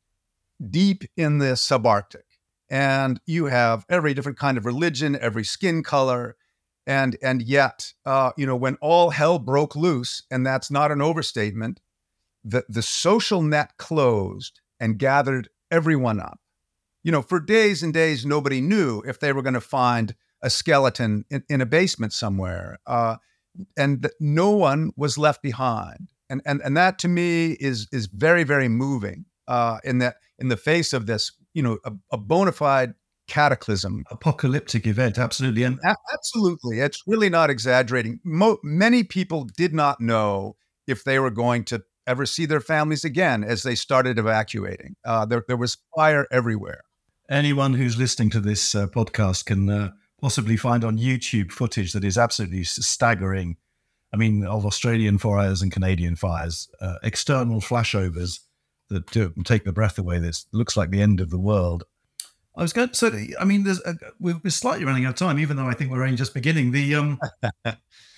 deep 0.69 1.03
in 1.17 1.39
the 1.39 1.53
subarctic 1.53 2.30
and 2.71 3.19
you 3.25 3.47
have 3.47 3.85
every 3.89 4.13
different 4.13 4.39
kind 4.39 4.57
of 4.57 4.65
religion, 4.65 5.17
every 5.19 5.43
skin 5.43 5.83
color, 5.83 6.37
and 6.87 7.17
and 7.21 7.43
yet, 7.43 7.93
uh, 8.05 8.31
you 8.37 8.45
know, 8.45 8.55
when 8.55 8.77
all 8.81 9.11
hell 9.11 9.37
broke 9.37 9.75
loose, 9.75 10.23
and 10.31 10.45
that's 10.45 10.71
not 10.71 10.89
an 10.89 11.01
overstatement, 11.01 11.81
the 12.43 12.63
the 12.69 12.81
social 12.81 13.43
net 13.43 13.73
closed 13.77 14.61
and 14.79 14.97
gathered 14.97 15.49
everyone 15.69 16.19
up. 16.19 16.39
You 17.03 17.11
know, 17.11 17.21
for 17.21 17.39
days 17.39 17.83
and 17.83 17.93
days, 17.93 18.25
nobody 18.25 18.61
knew 18.61 19.03
if 19.05 19.19
they 19.19 19.33
were 19.33 19.41
going 19.41 19.53
to 19.53 19.61
find 19.61 20.15
a 20.41 20.49
skeleton 20.49 21.25
in, 21.29 21.43
in 21.49 21.61
a 21.61 21.65
basement 21.65 22.13
somewhere, 22.13 22.79
uh, 22.87 23.17
and 23.77 24.09
no 24.19 24.51
one 24.51 24.91
was 24.95 25.17
left 25.17 25.43
behind. 25.43 26.07
And 26.29 26.41
and 26.45 26.61
and 26.61 26.77
that 26.77 26.99
to 26.99 27.09
me 27.09 27.51
is 27.59 27.89
is 27.91 28.05
very 28.05 28.45
very 28.45 28.69
moving. 28.69 29.25
Uh, 29.45 29.79
in 29.83 29.97
that 29.97 30.15
in 30.39 30.47
the 30.47 30.55
face 30.55 30.93
of 30.93 31.05
this 31.05 31.33
you 31.53 31.61
know 31.63 31.79
a, 31.85 31.93
a 32.11 32.17
bona 32.17 32.51
fide 32.51 32.93
cataclysm. 33.27 34.03
Apocalyptic 34.11 34.85
event 34.85 35.17
absolutely 35.17 35.63
and 35.63 35.79
a- 35.85 35.95
absolutely 36.13 36.79
it's 36.79 37.01
really 37.07 37.29
not 37.29 37.49
exaggerating. 37.49 38.19
Mo- 38.23 38.59
many 38.63 39.03
people 39.03 39.47
did 39.55 39.73
not 39.73 40.01
know 40.01 40.55
if 40.87 41.03
they 41.03 41.19
were 41.19 41.29
going 41.31 41.63
to 41.65 41.83
ever 42.07 42.25
see 42.25 42.45
their 42.45 42.59
families 42.59 43.05
again 43.05 43.43
as 43.43 43.63
they 43.63 43.75
started 43.75 44.17
evacuating. 44.17 44.95
Uh, 45.05 45.25
there, 45.25 45.45
there 45.47 45.55
was 45.55 45.77
fire 45.95 46.27
everywhere. 46.31 46.81
Anyone 47.29 47.75
who's 47.75 47.97
listening 47.97 48.31
to 48.31 48.39
this 48.41 48.75
uh, 48.75 48.87
podcast 48.87 49.45
can 49.45 49.69
uh, 49.69 49.91
possibly 50.21 50.57
find 50.57 50.83
on 50.83 50.97
youtube 50.97 51.51
footage 51.51 51.93
that 51.93 52.03
is 52.03 52.17
absolutely 52.17 52.63
staggering. 52.63 53.57
I 54.13 54.17
mean 54.17 54.45
of 54.45 54.65
australian 54.65 55.17
fires 55.17 55.61
and 55.61 55.71
canadian 55.71 56.15
fires 56.15 56.69
uh, 56.81 56.97
external 57.01 57.61
flashovers 57.61 58.39
that 58.91 59.09
do, 59.11 59.33
take 59.43 59.63
the 59.63 59.73
breath 59.73 59.97
away. 59.97 60.19
This 60.19 60.45
looks 60.51 60.77
like 60.77 60.91
the 60.91 61.01
end 61.01 61.19
of 61.19 61.29
the 61.29 61.39
world. 61.39 61.83
I 62.55 62.61
was 62.61 62.73
going. 62.73 62.93
So, 62.93 63.11
I 63.39 63.45
mean, 63.45 63.63
there's 63.63 63.81
a, 63.81 63.95
we're, 64.19 64.39
slightly 64.49 64.85
running 64.85 65.05
out 65.05 65.11
of 65.11 65.15
time, 65.15 65.39
even 65.39 65.57
though 65.57 65.67
I 65.67 65.73
think 65.73 65.89
we're 65.89 66.03
only 66.03 66.17
just 66.17 66.33
beginning. 66.33 66.71
The 66.71 66.95
um, 66.95 67.19
the, 67.63 67.75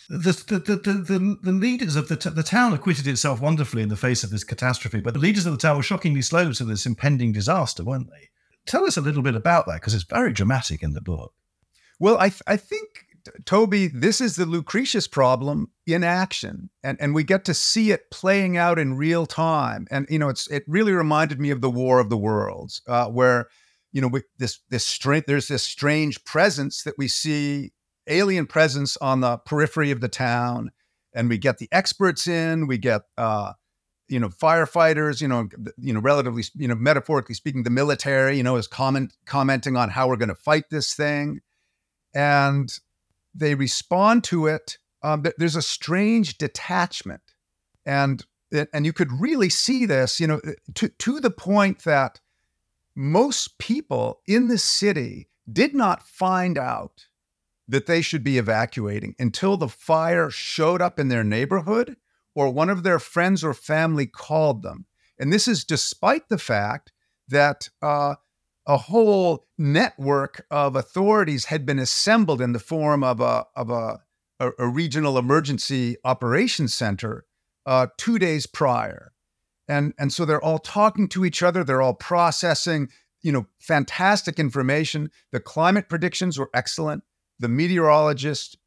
the, 0.09 0.59
the, 0.59 0.93
the, 0.93 1.37
the 1.41 1.51
leaders 1.51 1.95
of 1.95 2.07
the 2.07 2.15
t- 2.15 2.29
the 2.29 2.43
town 2.43 2.73
acquitted 2.73 3.07
itself 3.07 3.39
wonderfully 3.39 3.83
in 3.83 3.89
the 3.89 3.95
face 3.95 4.23
of 4.23 4.31
this 4.31 4.43
catastrophe, 4.43 5.01
but 5.01 5.13
the 5.13 5.19
leaders 5.19 5.45
of 5.45 5.53
the 5.53 5.59
town 5.59 5.77
were 5.77 5.83
shockingly 5.83 6.21
slow 6.21 6.51
to 6.51 6.65
this 6.65 6.85
impending 6.85 7.31
disaster, 7.31 7.83
weren't 7.83 8.09
they? 8.09 8.29
Tell 8.65 8.85
us 8.85 8.97
a 8.97 9.01
little 9.01 9.21
bit 9.21 9.35
about 9.35 9.65
that 9.67 9.75
because 9.75 9.93
it's 9.93 10.03
very 10.03 10.33
dramatic 10.33 10.81
in 10.81 10.93
the 10.93 11.01
book. 11.01 11.33
Well, 11.99 12.17
I 12.19 12.29
th- 12.29 12.41
I 12.47 12.57
think 12.57 13.05
Toby, 13.45 13.87
this 13.87 14.21
is 14.21 14.35
the 14.35 14.45
Lucretius 14.45 15.07
problem 15.07 15.69
in 15.85 16.03
action, 16.03 16.69
and 16.83 16.99
and 16.99 17.15
we 17.15 17.23
get 17.23 17.45
to 17.45 17.53
see 17.53 17.91
it 17.91 18.11
playing 18.11 18.57
out 18.57 18.79
in 18.79 18.95
real 18.95 19.25
time. 19.25 19.87
And 19.91 20.05
you 20.09 20.19
know, 20.19 20.29
it's 20.29 20.47
it 20.47 20.63
really 20.67 20.91
reminded 20.91 21.39
me 21.39 21.49
of 21.49 21.61
the 21.61 21.69
War 21.69 21.99
of 21.99 22.09
the 22.09 22.17
Worlds, 22.17 22.81
uh, 22.87 23.07
where 23.07 23.47
you 23.91 24.01
know 24.01 24.07
we, 24.07 24.21
this 24.37 24.59
this 24.69 24.85
strength. 24.85 25.25
There's 25.27 25.47
this 25.47 25.63
strange 25.63 26.23
presence 26.25 26.83
that 26.83 26.95
we 26.97 27.07
see, 27.07 27.71
alien 28.07 28.45
presence 28.45 28.97
on 28.97 29.21
the 29.21 29.37
periphery 29.37 29.91
of 29.91 30.01
the 30.01 30.09
town, 30.09 30.71
and 31.13 31.29
we 31.29 31.37
get 31.37 31.57
the 31.57 31.69
experts 31.71 32.27
in. 32.27 32.67
We 32.67 32.77
get 32.77 33.03
uh, 33.17 33.53
you 34.09 34.19
know 34.19 34.29
firefighters. 34.29 35.21
You 35.21 35.29
know, 35.29 35.47
you 35.77 35.93
know, 35.93 36.01
relatively 36.01 36.43
you 36.55 36.67
know, 36.67 36.75
metaphorically 36.75 37.35
speaking, 37.35 37.63
the 37.63 37.69
military. 37.69 38.37
You 38.37 38.43
know, 38.43 38.57
is 38.57 38.67
comment 38.67 39.13
commenting 39.25 39.77
on 39.77 39.89
how 39.89 40.07
we're 40.07 40.17
going 40.17 40.29
to 40.29 40.35
fight 40.35 40.65
this 40.69 40.93
thing 40.93 41.41
and 42.13 42.79
they 43.33 43.55
respond 43.55 44.23
to 44.25 44.47
it. 44.47 44.77
Um, 45.01 45.23
there's 45.37 45.55
a 45.55 45.61
strange 45.61 46.37
detachment, 46.37 47.21
and 47.85 48.25
and 48.71 48.85
you 48.85 48.93
could 48.93 49.19
really 49.19 49.49
see 49.49 49.85
this, 49.85 50.19
you 50.19 50.27
know, 50.27 50.41
to 50.75 50.89
to 50.89 51.19
the 51.19 51.31
point 51.31 51.83
that 51.83 52.19
most 52.95 53.57
people 53.57 54.21
in 54.27 54.47
the 54.47 54.57
city 54.57 55.29
did 55.51 55.73
not 55.73 56.07
find 56.07 56.57
out 56.57 57.07
that 57.67 57.85
they 57.85 58.01
should 58.01 58.23
be 58.23 58.37
evacuating 58.37 59.15
until 59.17 59.57
the 59.57 59.67
fire 59.67 60.29
showed 60.29 60.81
up 60.81 60.99
in 60.99 61.07
their 61.07 61.23
neighborhood 61.23 61.95
or 62.35 62.49
one 62.49 62.69
of 62.69 62.83
their 62.83 62.99
friends 62.99 63.43
or 63.43 63.53
family 63.53 64.05
called 64.05 64.63
them. 64.63 64.85
And 65.19 65.31
this 65.31 65.47
is 65.47 65.63
despite 65.63 66.29
the 66.29 66.37
fact 66.37 66.91
that 67.27 67.69
uh, 67.81 68.15
a 68.65 68.77
whole 68.77 69.45
network 69.57 70.45
of 70.49 70.75
authorities 70.75 71.45
had 71.45 71.65
been 71.65 71.79
assembled 71.79 72.41
in 72.41 72.53
the 72.53 72.59
form 72.59 73.03
of 73.03 73.19
a 73.19 73.45
of 73.55 73.69
a, 73.69 73.99
a, 74.39 74.51
a 74.59 74.67
regional 74.67 75.17
emergency 75.17 75.97
operations 76.03 76.73
center 76.73 77.25
uh, 77.65 77.87
two 77.97 78.17
days 78.19 78.45
prior, 78.45 79.11
and 79.67 79.93
and 79.97 80.13
so 80.13 80.25
they're 80.25 80.43
all 80.43 80.59
talking 80.59 81.07
to 81.09 81.25
each 81.25 81.43
other. 81.43 81.63
They're 81.63 81.81
all 81.81 81.93
processing, 81.93 82.89
you 83.21 83.31
know, 83.31 83.47
fantastic 83.59 84.39
information. 84.39 85.11
The 85.31 85.39
climate 85.39 85.89
predictions 85.89 86.39
were 86.39 86.49
excellent. 86.53 87.03
The 87.39 87.49
meteorologist 87.49 88.57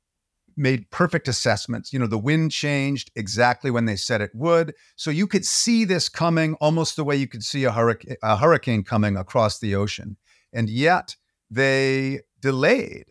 made 0.56 0.90
perfect 0.90 1.28
assessments. 1.28 1.92
You 1.92 1.98
know, 1.98 2.06
the 2.06 2.18
wind 2.18 2.50
changed 2.50 3.10
exactly 3.14 3.70
when 3.70 3.84
they 3.84 3.96
said 3.96 4.20
it 4.20 4.30
would. 4.34 4.74
So 4.96 5.10
you 5.10 5.26
could 5.26 5.44
see 5.44 5.84
this 5.84 6.08
coming 6.08 6.54
almost 6.54 6.96
the 6.96 7.04
way 7.04 7.16
you 7.16 7.28
could 7.28 7.42
see 7.42 7.64
a, 7.64 7.72
hurricane, 7.72 8.16
a 8.22 8.36
hurricane 8.36 8.82
coming 8.82 9.16
across 9.16 9.58
the 9.58 9.74
ocean. 9.74 10.16
And 10.52 10.70
yet 10.70 11.16
they 11.50 12.20
delayed 12.40 13.06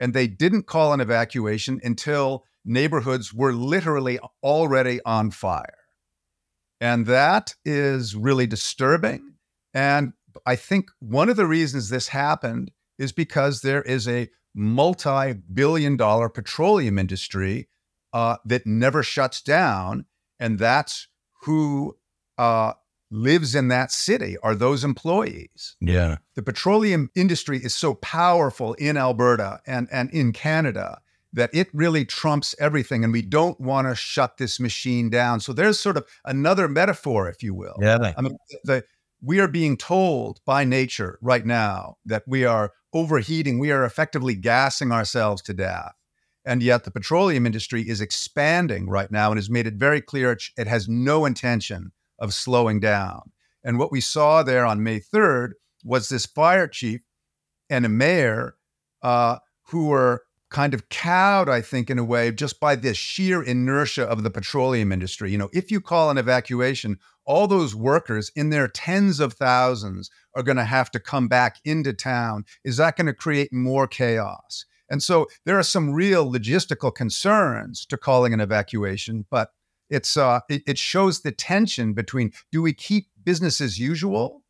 and 0.00 0.12
they 0.12 0.26
didn't 0.26 0.66
call 0.66 0.92
an 0.92 1.00
evacuation 1.00 1.80
until 1.82 2.44
neighborhoods 2.64 3.32
were 3.32 3.52
literally 3.52 4.18
already 4.42 5.00
on 5.04 5.30
fire. 5.30 5.74
And 6.80 7.06
that 7.06 7.54
is 7.64 8.14
really 8.14 8.46
disturbing. 8.46 9.34
And 9.74 10.12
I 10.46 10.56
think 10.56 10.90
one 11.00 11.28
of 11.28 11.36
the 11.36 11.46
reasons 11.46 11.88
this 11.88 12.08
happened 12.08 12.70
is 12.98 13.12
because 13.12 13.60
there 13.60 13.82
is 13.82 14.06
a 14.06 14.28
multi 14.58 15.32
billion 15.32 15.96
dollar 15.96 16.28
petroleum 16.28 16.98
industry 16.98 17.68
uh, 18.12 18.36
that 18.44 18.66
never 18.66 19.02
shuts 19.02 19.40
down. 19.40 20.04
And 20.40 20.58
that's 20.58 21.08
who 21.42 21.96
uh, 22.36 22.72
lives 23.10 23.54
in 23.54 23.68
that 23.68 23.90
city 23.90 24.36
are 24.42 24.54
those 24.54 24.84
employees. 24.84 25.76
Yeah. 25.80 26.16
The 26.34 26.42
petroleum 26.42 27.10
industry 27.14 27.58
is 27.58 27.74
so 27.74 27.94
powerful 27.94 28.74
in 28.74 28.96
Alberta 28.96 29.60
and, 29.66 29.88
and 29.90 30.10
in 30.10 30.32
Canada 30.32 31.00
that 31.32 31.50
it 31.52 31.68
really 31.72 32.04
trumps 32.04 32.54
everything. 32.58 33.04
And 33.04 33.12
we 33.12 33.22
don't 33.22 33.60
want 33.60 33.86
to 33.86 33.94
shut 33.94 34.38
this 34.38 34.58
machine 34.58 35.10
down. 35.10 35.40
So 35.40 35.52
there's 35.52 35.78
sort 35.78 35.96
of 35.96 36.06
another 36.24 36.68
metaphor, 36.68 37.28
if 37.28 37.42
you 37.42 37.54
will. 37.54 37.76
Yeah. 37.80 38.12
I 38.16 38.20
mean, 38.22 38.36
the, 38.64 38.84
we 39.20 39.40
are 39.40 39.48
being 39.48 39.76
told 39.76 40.40
by 40.44 40.64
nature 40.64 41.18
right 41.20 41.44
now 41.44 41.96
that 42.06 42.22
we 42.26 42.44
are 42.44 42.72
overheating. 42.92 43.58
We 43.58 43.70
are 43.70 43.84
effectively 43.84 44.34
gassing 44.34 44.92
ourselves 44.92 45.42
to 45.42 45.54
death. 45.54 45.94
And 46.44 46.62
yet 46.62 46.84
the 46.84 46.90
petroleum 46.90 47.44
industry 47.44 47.82
is 47.82 48.00
expanding 48.00 48.88
right 48.88 49.10
now 49.10 49.30
and 49.30 49.38
has 49.38 49.50
made 49.50 49.66
it 49.66 49.74
very 49.74 50.00
clear 50.00 50.38
it 50.56 50.66
has 50.66 50.88
no 50.88 51.26
intention 51.26 51.92
of 52.18 52.32
slowing 52.32 52.80
down. 52.80 53.32
And 53.62 53.78
what 53.78 53.92
we 53.92 54.00
saw 54.00 54.42
there 54.42 54.64
on 54.64 54.82
May 54.82 55.00
3rd 55.00 55.52
was 55.84 56.08
this 56.08 56.26
fire 56.26 56.66
chief 56.66 57.00
and 57.68 57.84
a 57.84 57.88
mayor 57.88 58.56
uh, 59.02 59.38
who 59.64 59.88
were 59.88 60.22
kind 60.50 60.72
of 60.72 60.88
cowed, 60.88 61.48
I 61.48 61.60
think, 61.60 61.90
in 61.90 61.98
a 61.98 62.04
way, 62.04 62.30
just 62.30 62.58
by 62.58 62.74
the 62.74 62.94
sheer 62.94 63.42
inertia 63.42 64.04
of 64.04 64.22
the 64.22 64.30
petroleum 64.30 64.92
industry. 64.92 65.30
You 65.30 65.38
know, 65.38 65.50
if 65.52 65.70
you 65.70 65.80
call 65.80 66.10
an 66.10 66.18
evacuation, 66.18 66.98
all 67.26 67.46
those 67.46 67.74
workers 67.74 68.30
in 68.34 68.48
their 68.48 68.68
tens 68.68 69.20
of 69.20 69.34
thousands 69.34 70.10
are 70.38 70.42
going 70.42 70.56
to 70.56 70.64
have 70.64 70.90
to 70.92 71.00
come 71.00 71.28
back 71.28 71.56
into 71.64 71.92
town. 71.92 72.44
Is 72.64 72.78
that 72.78 72.96
going 72.96 73.08
to 73.08 73.12
create 73.12 73.52
more 73.52 73.86
chaos? 73.86 74.64
And 74.88 75.02
so 75.02 75.26
there 75.44 75.58
are 75.58 75.62
some 75.62 75.92
real 75.92 76.32
logistical 76.32 76.94
concerns 76.94 77.84
to 77.86 77.98
calling 77.98 78.32
an 78.32 78.40
evacuation, 78.40 79.26
but 79.30 79.52
it's 79.90 80.16
uh, 80.16 80.40
it, 80.48 80.62
it 80.66 80.78
shows 80.78 81.20
the 81.20 81.32
tension 81.32 81.92
between 81.92 82.32
do 82.52 82.62
we 82.62 82.72
keep 82.72 83.08
business 83.22 83.60
as 83.60 83.78
usual, 83.78 84.42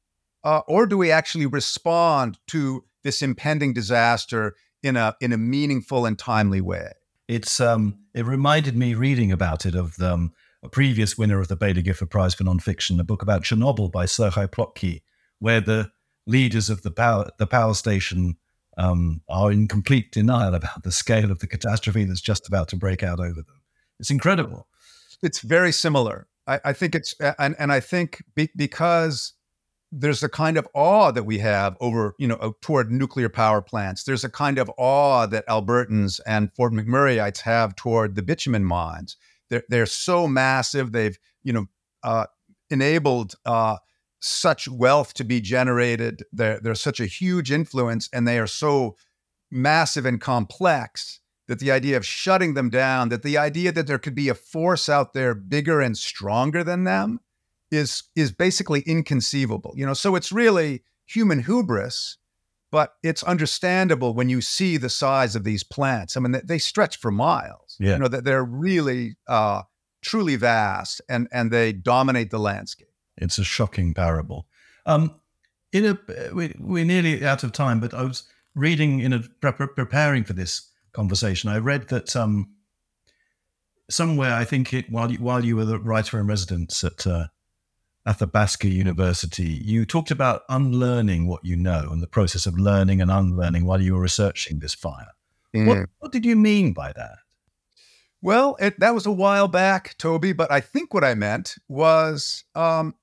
uh, 0.45 0.61
or 0.69 0.87
do 0.87 0.97
we 0.97 1.11
actually 1.11 1.47
respond 1.47 2.39
to 2.49 2.85
this 3.03 3.23
impending 3.23 3.73
disaster 3.73 4.55
in 4.83 4.97
a 4.97 5.17
in 5.21 5.33
a 5.33 5.39
meaningful 5.39 6.07
and 6.07 6.19
timely 6.19 6.61
way. 6.61 6.93
It's 7.27 7.61
um, 7.61 7.99
it 8.15 8.27
reminded 8.27 8.77
me 8.77 8.95
reading 8.95 9.33
about 9.33 9.67
it 9.67 9.75
of 9.75 10.01
um, 10.01 10.33
a 10.63 10.69
previous 10.69 11.19
winner 11.19 11.41
of 11.41 11.49
the 11.49 11.57
Baillie 11.57 11.85
Gifford 11.85 12.11
Prize 12.11 12.35
for 12.35 12.45
Nonfiction, 12.45 12.99
a 12.99 13.05
book 13.05 13.23
about 13.23 13.43
Chernobyl 13.43 13.91
by 13.91 14.07
Serhii 14.07 14.49
Plokhy, 14.49 15.03
where 15.39 15.61
the 15.61 15.91
leaders 16.27 16.69
of 16.71 16.83
the 16.83 16.91
power 16.91 17.31
the 17.39 17.47
power 17.47 17.75
station 17.75 18.37
um, 18.77 19.23
are 19.29 19.51
in 19.51 19.67
complete 19.67 20.13
denial 20.13 20.55
about 20.55 20.83
the 20.85 20.93
scale 20.93 21.31
of 21.31 21.41
the 21.41 21.47
catastrophe 21.47 22.05
that's 22.05 22.21
just 22.21 22.47
about 22.47 22.69
to 22.69 22.77
break 22.77 23.03
out 23.03 23.19
over 23.19 23.43
them. 23.43 23.63
It's 23.99 24.11
incredible. 24.11 24.69
It's 25.23 25.41
very 25.41 25.73
similar. 25.73 26.29
I, 26.47 26.61
I 26.67 26.73
think 26.73 26.95
it's 26.95 27.15
and 27.39 27.57
and 27.59 27.73
I 27.73 27.81
think 27.81 28.23
be, 28.35 28.51
because 28.55 29.35
there's 29.91 30.23
a 30.23 30.29
kind 30.29 30.57
of 30.57 30.69
awe 30.75 31.11
that 31.11 31.25
we 31.25 31.39
have 31.39 31.77
over, 31.81 32.15
you 32.19 32.29
know, 32.29 32.55
toward 32.61 32.93
nuclear 32.93 33.29
power 33.29 33.63
plants. 33.63 34.05
There's 34.05 34.25
a 34.25 34.29
kind 34.29 34.59
of 34.59 34.71
awe 34.77 35.27
that 35.27 35.47
Albertans 35.49 36.21
and 36.27 36.53
Fort 36.55 36.73
McMurrayites 36.73 37.41
have 37.41 37.75
toward 37.75 38.15
the 38.15 38.23
bitumen 38.23 38.65
mines. 38.65 39.17
They're, 39.49 39.65
they're 39.69 39.87
so 39.87 40.29
massive. 40.29 40.93
They've, 40.93 41.19
you 41.43 41.55
know, 41.55 41.67
uh, 42.03 42.27
enabled 42.69 43.35
uh, 43.47 43.79
such 44.21 44.69
wealth 44.69 45.15
to 45.15 45.25
be 45.25 45.41
generated. 45.41 46.23
They're, 46.33 46.61
they're 46.61 46.75
such 46.75 47.01
a 47.01 47.07
huge 47.07 47.53
influence 47.53 48.09
and 48.13 48.27
they 48.27 48.39
are 48.39 48.47
so 48.47 48.97
massive 49.51 50.05
and 50.07 50.21
complex 50.21 51.21
that 51.47 51.59
the 51.61 51.71
idea 51.71 51.97
of 51.97 52.05
shutting 52.05 52.55
them 52.55 52.69
down, 52.69 53.09
that 53.09 53.23
the 53.23 53.39
idea 53.39 53.73
that 53.73 53.87
there 53.87 53.99
could 53.99 54.15
be 54.15 54.29
a 54.29 54.35
force 54.35 54.89
out 54.89 55.15
there 55.15 55.35
bigger 55.35 55.81
and 55.81 55.97
stronger 55.97 56.63
than 56.63 56.85
them, 56.85 57.21
is 57.71 58.05
is 58.15 58.33
basically 58.33 58.81
inconceivable. 58.81 59.73
You 59.77 59.87
know, 59.87 59.95
so 59.95 60.15
it's 60.15 60.33
really 60.33 60.83
human 61.07 61.43
hubris, 61.43 62.19
but 62.71 62.95
it's 63.03 63.23
understandable 63.23 64.15
when 64.15 64.29
you 64.29 64.41
see 64.41 64.77
the 64.77 64.91
size 64.91 65.35
of 65.35 65.45
these 65.45 65.63
plants. 65.63 66.17
I 66.17 66.21
mean, 66.21 66.33
they, 66.33 66.43
they 66.45 66.59
stretch 66.59 66.99
for 66.99 67.11
miles. 67.11 67.77
Yeah. 67.81 67.95
You 67.95 67.99
know, 68.01 68.09
that 68.09 68.25
they're 68.25 68.45
really 68.45 69.17
uh, 69.27 69.63
truly 70.03 70.37
vast 70.37 71.01
and 71.09 71.29
and 71.33 71.51
they 71.51 71.73
dominate 71.73 72.31
the 72.31 72.39
landscape. 72.39 72.88
It's 73.21 73.39
a 73.39 73.45
shocking 73.45 73.95
parable. 73.95 74.47
Um, 74.87 75.15
in 75.73 75.85
a 75.85 75.99
we, 76.33 76.55
we're 76.59 76.85
nearly 76.85 77.25
out 77.25 77.45
of 77.45 77.53
time, 77.53 77.81
but 77.81 77.93
I 77.93 78.03
was 78.03 78.25
reading 78.55 79.01
in 79.01 79.13
a 79.13 79.21
pre- 79.21 79.67
preparing 79.67 80.25
for 80.25 80.33
this 80.33 80.71
conversation. 80.93 81.51
I 81.51 81.59
read 81.59 81.89
that 81.89 82.17
um, 82.17 82.55
somewhere 83.91 84.35
I 84.35 84.45
think 84.45 84.73
it 84.73 84.91
while 84.91 85.11
you, 85.11 85.19
while 85.19 85.45
you 85.45 85.57
were 85.57 85.65
the 85.65 85.79
writer 85.79 86.19
in 86.19 86.27
residence 86.27 86.83
at 86.85 87.07
uh, 87.07 87.27
Athabasca 88.07 88.69
University, 88.69 89.45
you 89.45 89.85
talked 89.85 90.11
about 90.11 90.43
unlearning 90.49 91.27
what 91.27 91.45
you 91.45 91.57
know 91.57 91.89
and 91.91 92.03
the 92.03 92.07
process 92.07 92.47
of 92.47 92.59
learning 92.59 93.01
and 93.01 93.11
unlearning 93.11 93.65
while 93.65 93.81
you 93.81 93.95
were 93.95 94.01
researching 94.01 94.59
this 94.59 94.75
fire. 94.75 95.13
Mm. 95.55 95.67
What, 95.67 95.89
what, 95.99 96.13
did 96.13 96.25
you 96.25 96.37
mean 96.37 96.73
by 96.73 96.93
that? 96.93 97.17
Well, 98.21 98.57
it, 98.61 98.81
that 98.81 98.95
was 98.95 99.07
a 99.07 99.13
while 99.13 99.49
back, 99.49 99.97
Toby, 99.99 100.33
but 100.33 100.51
I 100.51 100.61
think 100.61 100.93
what 100.93 101.05
I 101.05 101.15
meant 101.15 101.55
was 101.69 102.45
um, 102.55 102.95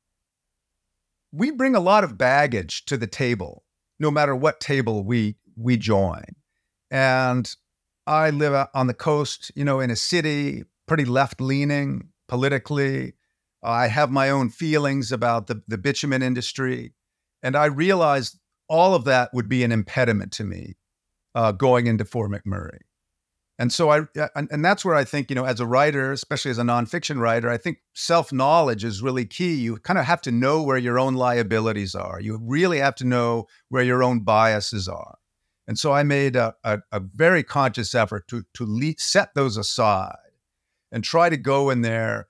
we 1.35 1.51
bring 1.51 1.75
a 1.75 1.79
lot 1.81 2.03
of 2.03 2.17
baggage 2.17 2.85
to 2.85 2.97
the 2.97 3.07
table, 3.07 3.63
no 3.99 4.09
matter 4.09 4.35
what 4.35 4.59
table 4.59 5.03
we 5.03 5.35
we 5.57 5.77
join. 5.77 6.23
And 6.89 7.53
I 8.07 8.29
live 8.29 8.67
on 8.73 8.87
the 8.87 8.93
coast, 8.93 9.51
you 9.55 9.65
know, 9.65 9.79
in 9.79 9.89
a 9.89 9.95
city, 9.95 10.63
pretty 10.87 11.05
left 11.05 11.41
leaning 11.41 12.09
politically. 12.27 13.13
I 13.63 13.87
have 13.87 14.11
my 14.11 14.29
own 14.29 14.49
feelings 14.49 15.11
about 15.11 15.47
the, 15.47 15.61
the 15.67 15.77
bitumen 15.77 16.21
industry. 16.21 16.93
And 17.41 17.55
I 17.55 17.65
realized 17.65 18.39
all 18.69 18.95
of 18.95 19.05
that 19.05 19.33
would 19.33 19.49
be 19.49 19.63
an 19.63 19.71
impediment 19.71 20.31
to 20.33 20.43
me 20.43 20.75
uh, 21.33 21.51
going 21.51 21.87
into 21.87 22.05
Fort 22.05 22.31
McMurray. 22.31 22.79
And 23.57 23.71
so 23.71 23.89
I, 23.89 24.01
and, 24.35 24.65
that's 24.65 24.83
where 24.83 24.95
I 24.95 25.05
think, 25.05 25.29
you 25.29 25.35
know, 25.35 25.45
as 25.45 25.61
a 25.61 25.65
writer, 25.65 26.11
especially 26.11 26.51
as 26.51 26.57
a 26.57 26.63
nonfiction 26.63 27.21
writer, 27.21 27.49
I 27.49 27.57
think 27.57 27.77
self 27.93 28.33
knowledge 28.33 28.83
is 28.83 29.01
really 29.01 29.25
key. 29.25 29.55
You 29.55 29.77
kind 29.77 29.97
of 29.97 30.05
have 30.05 30.21
to 30.23 30.31
know 30.31 30.61
where 30.61 30.77
your 30.77 30.99
own 30.99 31.13
liabilities 31.13 31.95
are. 31.95 32.19
You 32.19 32.37
really 32.41 32.79
have 32.79 32.95
to 32.95 33.05
know 33.05 33.47
where 33.69 33.83
your 33.83 34.03
own 34.03 34.21
biases 34.21 34.89
are. 34.89 35.17
And 35.67 35.79
so 35.79 35.93
I 35.93 36.03
made 36.03 36.35
a, 36.35 36.53
a, 36.65 36.79
a 36.91 36.99
very 36.99 37.43
conscious 37.43 37.95
effort 37.95 38.27
to, 38.27 38.43
to 38.55 38.65
le- 38.67 38.95
set 38.97 39.33
those 39.35 39.55
aside 39.55 40.17
and 40.91 41.03
try 41.03 41.29
to 41.29 41.37
go 41.37 41.69
in 41.69 41.81
there 41.81 42.27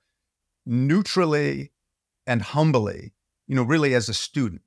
neutrally 0.64 1.72
and 2.26 2.40
humbly, 2.40 3.12
you 3.48 3.56
know, 3.56 3.62
really 3.62 3.94
as 3.94 4.08
a 4.08 4.14
student. 4.14 4.62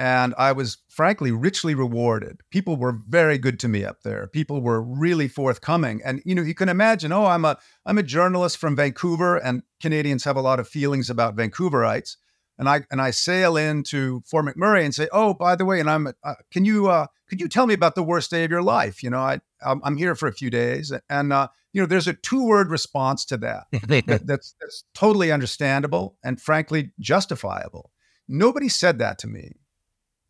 And 0.00 0.34
I 0.38 0.52
was 0.52 0.78
frankly 0.88 1.30
richly 1.30 1.74
rewarded. 1.74 2.40
People 2.50 2.76
were 2.76 3.02
very 3.06 3.36
good 3.36 3.60
to 3.60 3.68
me 3.68 3.84
up 3.84 4.00
there. 4.02 4.26
People 4.28 4.62
were 4.62 4.80
really 4.80 5.28
forthcoming. 5.28 6.00
And 6.02 6.22
you 6.24 6.34
know, 6.34 6.40
you 6.40 6.54
can 6.54 6.70
imagine, 6.70 7.12
oh, 7.12 7.26
I'm 7.26 7.44
a 7.44 7.58
I'm 7.84 7.98
a 7.98 8.02
journalist 8.02 8.56
from 8.56 8.74
Vancouver, 8.74 9.36
and 9.36 9.62
Canadians 9.78 10.24
have 10.24 10.36
a 10.36 10.40
lot 10.40 10.58
of 10.58 10.66
feelings 10.66 11.10
about 11.10 11.36
Vancouverites. 11.36 12.16
And 12.56 12.66
I 12.66 12.86
and 12.90 12.98
I 12.98 13.10
sail 13.10 13.58
into 13.58 14.22
Fort 14.24 14.46
McMurray 14.46 14.86
and 14.86 14.94
say, 14.94 15.06
oh, 15.12 15.34
by 15.34 15.54
the 15.54 15.66
way, 15.66 15.80
and 15.80 15.90
I'm 15.90 16.06
uh, 16.06 16.34
can 16.50 16.64
you 16.64 16.88
uh, 16.88 17.08
could 17.28 17.38
you 17.38 17.48
tell 17.48 17.66
me 17.66 17.74
about 17.74 17.94
the 17.94 18.02
worst 18.02 18.30
day 18.30 18.44
of 18.44 18.50
your 18.50 18.62
life? 18.62 19.02
You 19.02 19.10
know, 19.10 19.20
I 19.20 19.40
I'm, 19.60 19.82
I'm 19.84 19.98
here 19.98 20.14
for 20.14 20.28
a 20.28 20.32
few 20.32 20.48
days, 20.48 20.94
and 21.10 21.30
uh, 21.30 21.48
you 21.74 21.82
know, 21.82 21.86
there's 21.86 22.08
a 22.08 22.14
two 22.14 22.46
word 22.46 22.70
response 22.70 23.26
to 23.26 23.36
that. 23.36 23.64
that 24.06 24.26
that's 24.26 24.54
that's 24.62 24.82
totally 24.94 25.30
understandable 25.30 26.16
and 26.24 26.40
frankly 26.40 26.92
justifiable. 26.98 27.90
Nobody 28.26 28.70
said 28.70 28.98
that 29.00 29.18
to 29.18 29.26
me. 29.26 29.56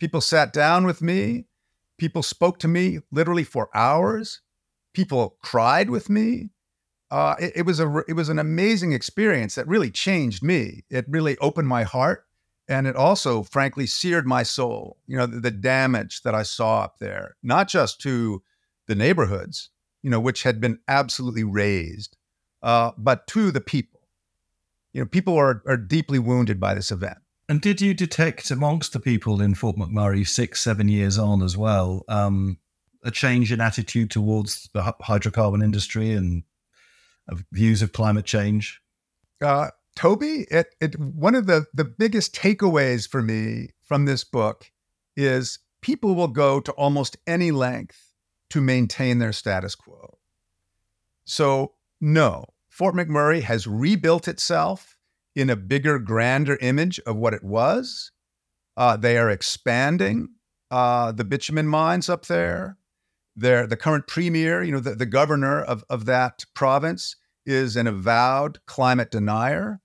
People 0.00 0.22
sat 0.22 0.52
down 0.52 0.86
with 0.86 1.02
me. 1.02 1.44
People 1.98 2.22
spoke 2.22 2.58
to 2.60 2.68
me 2.68 3.00
literally 3.12 3.44
for 3.44 3.68
hours. 3.74 4.40
People 4.94 5.36
cried 5.42 5.90
with 5.90 6.08
me. 6.08 6.48
Uh, 7.10 7.34
it, 7.38 7.52
it, 7.56 7.62
was 7.66 7.80
a 7.80 8.02
it 8.08 8.14
was 8.14 8.28
an 8.30 8.38
amazing 8.38 8.92
experience 8.92 9.56
that 9.56 9.68
really 9.68 9.90
changed 9.90 10.42
me. 10.42 10.84
It 10.88 11.04
really 11.08 11.36
opened 11.38 11.68
my 11.68 11.82
heart, 11.82 12.24
and 12.66 12.86
it 12.86 12.96
also, 12.96 13.42
frankly, 13.42 13.84
seared 13.84 14.26
my 14.26 14.42
soul. 14.42 14.96
You 15.06 15.18
know, 15.18 15.26
the, 15.26 15.40
the 15.40 15.50
damage 15.50 16.22
that 16.22 16.34
I 16.34 16.44
saw 16.44 16.80
up 16.80 16.98
there, 16.98 17.36
not 17.42 17.68
just 17.68 18.00
to 18.02 18.42
the 18.86 18.94
neighborhoods, 18.94 19.68
you 20.02 20.08
know, 20.08 20.20
which 20.20 20.44
had 20.44 20.60
been 20.60 20.78
absolutely 20.88 21.44
razed, 21.44 22.16
uh, 22.62 22.92
but 22.96 23.26
to 23.28 23.50
the 23.50 23.60
people. 23.60 24.00
You 24.94 25.02
know, 25.02 25.06
people 25.06 25.36
are 25.36 25.62
are 25.66 25.76
deeply 25.76 26.18
wounded 26.18 26.58
by 26.58 26.74
this 26.74 26.90
event. 26.90 27.18
And 27.50 27.60
did 27.60 27.80
you 27.80 27.94
detect 27.94 28.52
amongst 28.52 28.92
the 28.92 29.00
people 29.00 29.42
in 29.42 29.56
Fort 29.56 29.74
McMurray 29.74 30.24
six, 30.24 30.60
seven 30.60 30.86
years 30.86 31.18
on 31.18 31.42
as 31.42 31.56
well, 31.56 32.04
um, 32.06 32.58
a 33.02 33.10
change 33.10 33.50
in 33.50 33.60
attitude 33.60 34.08
towards 34.08 34.70
the 34.72 34.94
hydrocarbon 35.02 35.60
industry 35.60 36.12
and 36.12 36.44
views 37.50 37.82
of 37.82 37.92
climate 37.92 38.24
change? 38.24 38.80
Uh, 39.42 39.70
Toby, 39.96 40.46
it, 40.48 40.76
it 40.80 40.96
one 41.00 41.34
of 41.34 41.48
the 41.48 41.66
the 41.74 41.84
biggest 41.84 42.36
takeaways 42.36 43.08
for 43.08 43.20
me 43.20 43.70
from 43.82 44.04
this 44.04 44.22
book 44.22 44.70
is 45.16 45.58
people 45.80 46.14
will 46.14 46.28
go 46.28 46.60
to 46.60 46.70
almost 46.74 47.16
any 47.26 47.50
length 47.50 48.12
to 48.50 48.60
maintain 48.60 49.18
their 49.18 49.32
status 49.32 49.74
quo. 49.74 50.18
So 51.24 51.72
no, 52.00 52.44
Fort 52.68 52.94
McMurray 52.94 53.42
has 53.42 53.66
rebuilt 53.66 54.28
itself 54.28 54.96
in 55.34 55.50
a 55.50 55.56
bigger, 55.56 55.98
grander 55.98 56.56
image 56.60 57.00
of 57.06 57.16
what 57.16 57.34
it 57.34 57.44
was. 57.44 58.12
Uh, 58.76 58.96
they 58.96 59.18
are 59.18 59.30
expanding 59.30 60.28
uh, 60.70 61.12
the 61.12 61.24
bitumen 61.24 61.66
mines 61.66 62.08
up 62.08 62.26
there. 62.26 62.76
They're, 63.36 63.66
the 63.66 63.76
current 63.76 64.06
premier, 64.06 64.62
you 64.62 64.72
know, 64.72 64.80
the, 64.80 64.94
the 64.94 65.06
governor 65.06 65.60
of, 65.60 65.84
of 65.88 66.04
that 66.06 66.44
province 66.54 67.16
is 67.46 67.76
an 67.76 67.86
avowed 67.86 68.58
climate 68.66 69.10
denier. 69.10 69.80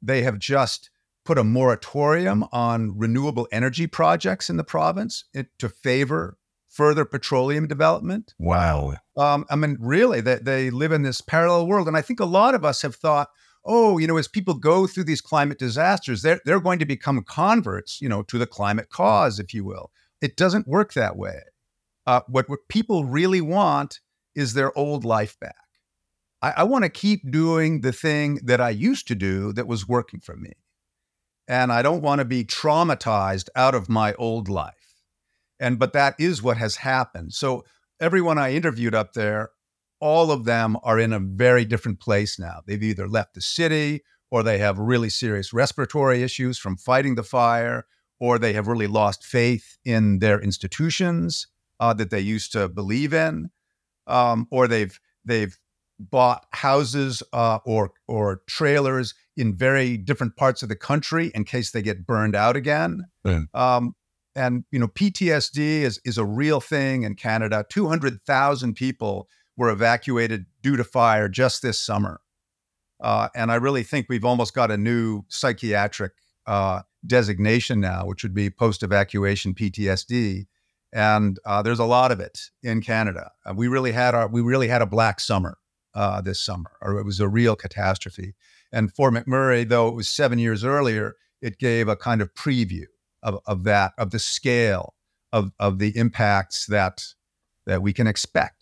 They 0.00 0.22
have 0.22 0.38
just 0.38 0.90
put 1.24 1.38
a 1.38 1.44
moratorium 1.44 2.44
on 2.52 2.98
renewable 2.98 3.46
energy 3.52 3.86
projects 3.86 4.50
in 4.50 4.56
the 4.56 4.64
province 4.64 5.24
to 5.58 5.68
favor 5.68 6.36
further 6.68 7.04
petroleum 7.04 7.68
development. 7.68 8.34
Wow. 8.38 8.94
Um, 9.16 9.44
I 9.48 9.56
mean, 9.56 9.76
really, 9.78 10.20
they, 10.20 10.36
they 10.36 10.70
live 10.70 10.90
in 10.90 11.02
this 11.02 11.20
parallel 11.20 11.66
world. 11.66 11.86
And 11.86 11.96
I 11.96 12.02
think 12.02 12.18
a 12.18 12.24
lot 12.24 12.54
of 12.54 12.64
us 12.64 12.82
have 12.82 12.96
thought, 12.96 13.28
oh, 13.64 13.98
you 13.98 14.06
know, 14.06 14.16
as 14.16 14.28
people 14.28 14.54
go 14.54 14.86
through 14.86 15.04
these 15.04 15.20
climate 15.20 15.58
disasters, 15.58 16.22
they're, 16.22 16.40
they're 16.44 16.60
going 16.60 16.78
to 16.78 16.84
become 16.84 17.22
converts, 17.22 18.00
you 18.00 18.08
know, 18.08 18.22
to 18.24 18.38
the 18.38 18.46
climate 18.46 18.88
cause, 18.90 19.38
if 19.38 19.54
you 19.54 19.64
will. 19.64 19.90
It 20.20 20.36
doesn't 20.36 20.68
work 20.68 20.94
that 20.94 21.16
way. 21.16 21.42
Uh, 22.06 22.20
what, 22.28 22.48
what 22.48 22.68
people 22.68 23.04
really 23.04 23.40
want 23.40 24.00
is 24.34 24.54
their 24.54 24.76
old 24.76 25.04
life 25.04 25.38
back. 25.38 25.54
I, 26.40 26.54
I 26.58 26.62
want 26.64 26.84
to 26.84 26.90
keep 26.90 27.30
doing 27.30 27.80
the 27.80 27.92
thing 27.92 28.40
that 28.44 28.60
I 28.60 28.70
used 28.70 29.06
to 29.08 29.14
do 29.14 29.52
that 29.52 29.68
was 29.68 29.88
working 29.88 30.20
for 30.20 30.36
me. 30.36 30.52
And 31.48 31.72
I 31.72 31.82
don't 31.82 32.02
want 32.02 32.20
to 32.20 32.24
be 32.24 32.44
traumatized 32.44 33.48
out 33.54 33.74
of 33.74 33.88
my 33.88 34.14
old 34.14 34.48
life. 34.48 35.02
And 35.60 35.78
but 35.78 35.92
that 35.92 36.14
is 36.18 36.42
what 36.42 36.56
has 36.56 36.76
happened. 36.76 37.34
So 37.34 37.64
everyone 38.00 38.38
I 38.38 38.54
interviewed 38.54 38.94
up 38.94 39.12
there 39.12 39.50
all 40.02 40.32
of 40.32 40.44
them 40.44 40.76
are 40.82 40.98
in 40.98 41.12
a 41.12 41.20
very 41.20 41.64
different 41.64 42.00
place 42.00 42.36
now. 42.36 42.60
They've 42.66 42.82
either 42.82 43.08
left 43.08 43.34
the 43.34 43.40
city 43.40 44.02
or 44.32 44.42
they 44.42 44.58
have 44.58 44.78
really 44.78 45.08
serious 45.08 45.52
respiratory 45.52 46.24
issues 46.24 46.58
from 46.58 46.76
fighting 46.76 47.14
the 47.14 47.22
fire, 47.22 47.86
or 48.18 48.36
they 48.36 48.52
have 48.54 48.66
really 48.66 48.88
lost 48.88 49.24
faith 49.24 49.78
in 49.84 50.18
their 50.18 50.40
institutions 50.40 51.46
uh, 51.78 51.94
that 51.94 52.10
they 52.10 52.18
used 52.18 52.50
to 52.52 52.68
believe 52.68 53.14
in, 53.14 53.50
um, 54.08 54.48
or 54.50 54.66
they've 54.66 54.98
they've 55.24 55.56
bought 56.00 56.46
houses 56.50 57.22
uh, 57.32 57.60
or 57.64 57.92
or 58.08 58.42
trailers 58.48 59.14
in 59.36 59.54
very 59.54 59.96
different 59.96 60.34
parts 60.34 60.64
of 60.64 60.68
the 60.68 60.76
country 60.76 61.30
in 61.32 61.44
case 61.44 61.70
they 61.70 61.82
get 61.82 62.06
burned 62.06 62.34
out 62.34 62.56
again. 62.56 63.04
Um, 63.54 63.94
and 64.34 64.64
you 64.72 64.80
know, 64.80 64.88
PTSD 64.88 65.82
is 65.82 66.00
is 66.04 66.18
a 66.18 66.24
real 66.24 66.60
thing 66.60 67.04
in 67.04 67.14
Canada. 67.14 67.64
Two 67.68 67.86
hundred 67.86 68.20
thousand 68.26 68.74
people 68.74 69.28
were 69.56 69.70
evacuated 69.70 70.46
due 70.62 70.76
to 70.76 70.84
fire 70.84 71.28
just 71.28 71.62
this 71.62 71.78
summer. 71.78 72.20
Uh, 73.00 73.28
and 73.34 73.50
I 73.50 73.56
really 73.56 73.82
think 73.82 74.06
we've 74.08 74.24
almost 74.24 74.54
got 74.54 74.70
a 74.70 74.76
new 74.76 75.24
psychiatric 75.28 76.12
uh, 76.46 76.82
designation 77.06 77.80
now, 77.80 78.06
which 78.06 78.22
would 78.22 78.34
be 78.34 78.48
post 78.48 78.82
evacuation 78.82 79.54
PTSD. 79.54 80.46
And 80.92 81.38
uh, 81.44 81.62
there's 81.62 81.78
a 81.78 81.84
lot 81.84 82.12
of 82.12 82.20
it 82.20 82.50
in 82.62 82.80
Canada. 82.80 83.32
We 83.54 83.68
really 83.68 83.92
had 83.92 84.14
our 84.14 84.28
we 84.28 84.40
really 84.40 84.68
had 84.68 84.82
a 84.82 84.86
black 84.86 85.20
summer 85.20 85.58
uh, 85.94 86.20
this 86.20 86.40
summer, 86.40 86.70
or 86.80 86.98
it 86.98 87.04
was 87.04 87.18
a 87.18 87.28
real 87.28 87.56
catastrophe. 87.56 88.34
And 88.72 88.92
Fort 88.92 89.14
McMurray, 89.14 89.68
though 89.68 89.88
it 89.88 89.94
was 89.94 90.08
seven 90.08 90.38
years 90.38 90.64
earlier, 90.64 91.16
it 91.40 91.58
gave 91.58 91.88
a 91.88 91.96
kind 91.96 92.22
of 92.22 92.32
preview 92.34 92.86
of, 93.22 93.38
of 93.46 93.64
that 93.64 93.92
of 93.98 94.10
the 94.10 94.18
scale 94.18 94.94
of 95.32 95.52
of 95.58 95.78
the 95.78 95.96
impacts 95.96 96.66
that 96.66 97.06
that 97.66 97.82
we 97.82 97.92
can 97.92 98.06
expect 98.06 98.61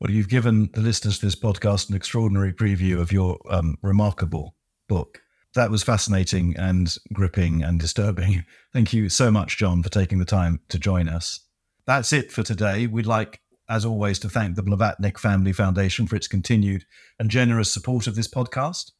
well, 0.00 0.10
you've 0.10 0.28
given 0.30 0.70
the 0.72 0.80
listeners 0.80 1.18
to 1.18 1.26
this 1.26 1.34
podcast 1.34 1.90
an 1.90 1.96
extraordinary 1.96 2.54
preview 2.54 2.98
of 2.98 3.12
your 3.12 3.38
um, 3.50 3.76
remarkable 3.82 4.56
book. 4.88 5.20
That 5.54 5.70
was 5.70 5.82
fascinating 5.82 6.56
and 6.56 6.96
gripping 7.12 7.62
and 7.62 7.78
disturbing. 7.78 8.44
Thank 8.72 8.94
you 8.94 9.10
so 9.10 9.30
much, 9.30 9.58
John, 9.58 9.82
for 9.82 9.90
taking 9.90 10.18
the 10.18 10.24
time 10.24 10.60
to 10.70 10.78
join 10.78 11.06
us. 11.06 11.40
That's 11.86 12.14
it 12.14 12.32
for 12.32 12.42
today. 12.42 12.86
We'd 12.86 13.04
like, 13.04 13.40
as 13.68 13.84
always, 13.84 14.18
to 14.20 14.30
thank 14.30 14.54
the 14.54 14.62
Blavatnik 14.62 15.18
Family 15.18 15.52
Foundation 15.52 16.06
for 16.06 16.14
its 16.16 16.28
continued 16.28 16.84
and 17.18 17.30
generous 17.30 17.72
support 17.72 18.06
of 18.06 18.14
this 18.14 18.28
podcast. 18.28 18.92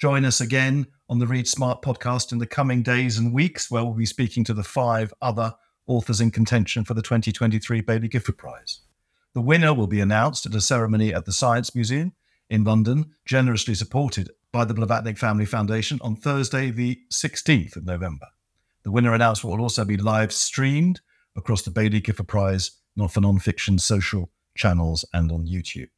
Join 0.00 0.24
us 0.24 0.40
again 0.40 0.86
on 1.08 1.18
the 1.18 1.26
Read 1.26 1.48
Smart 1.48 1.82
podcast 1.82 2.32
in 2.32 2.38
the 2.38 2.46
coming 2.46 2.82
days 2.82 3.18
and 3.18 3.32
weeks, 3.32 3.70
where 3.70 3.84
we'll 3.84 3.94
be 3.94 4.06
speaking 4.06 4.44
to 4.44 4.54
the 4.54 4.62
five 4.62 5.12
other 5.20 5.54
authors 5.86 6.20
in 6.20 6.30
contention 6.30 6.84
for 6.84 6.94
the 6.94 7.02
2023 7.02 7.82
Baillie 7.82 8.10
Gifford 8.10 8.38
Prize. 8.38 8.85
The 9.36 9.42
winner 9.42 9.74
will 9.74 9.86
be 9.86 10.00
announced 10.00 10.46
at 10.46 10.54
a 10.54 10.62
ceremony 10.62 11.12
at 11.12 11.26
the 11.26 11.30
Science 11.30 11.74
Museum 11.74 12.14
in 12.48 12.64
London, 12.64 13.12
generously 13.26 13.74
supported 13.74 14.30
by 14.50 14.64
the 14.64 14.72
Blavatnik 14.72 15.18
Family 15.18 15.44
Foundation 15.44 15.98
on 16.00 16.16
Thursday, 16.16 16.70
the 16.70 17.00
16th 17.12 17.76
of 17.76 17.84
November. 17.84 18.28
The 18.82 18.90
winner 18.90 19.12
announcement 19.12 19.54
will 19.54 19.62
also 19.62 19.84
be 19.84 19.98
live 19.98 20.32
streamed 20.32 21.02
across 21.36 21.60
the 21.60 21.70
Baillie 21.70 22.02
Gifford 22.02 22.28
Prize 22.28 22.80
not 22.96 23.12
for 23.12 23.20
non-fiction 23.20 23.78
social 23.78 24.30
channels 24.56 25.04
and 25.12 25.30
on 25.30 25.46
YouTube. 25.46 25.90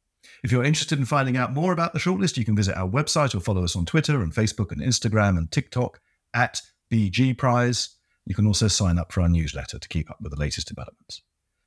If 0.43 0.51
you're 0.51 0.65
interested 0.65 0.99
in 0.99 1.05
finding 1.05 1.37
out 1.37 1.53
more 1.53 1.71
about 1.71 1.93
the 1.93 1.99
shortlist, 1.99 2.35
you 2.35 2.43
can 2.43 2.57
visit 2.57 2.75
our 2.75 2.89
website 2.89 3.33
or 3.33 3.39
follow 3.39 3.63
us 3.63 3.73
on 3.73 3.85
Twitter 3.85 4.21
and 4.21 4.33
Facebook 4.33 4.73
and 4.73 4.81
Instagram 4.81 5.37
and 5.37 5.49
TikTok 5.49 6.01
at 6.33 6.61
BG 6.91 7.37
Prize. 7.37 7.95
You 8.25 8.35
can 8.35 8.47
also 8.47 8.67
sign 8.67 8.99
up 8.99 9.13
for 9.13 9.21
our 9.21 9.29
newsletter 9.29 9.79
to 9.79 9.87
keep 9.87 10.11
up 10.11 10.19
with 10.19 10.33
the 10.33 10.39
latest 10.39 10.67
developments. 10.67 11.21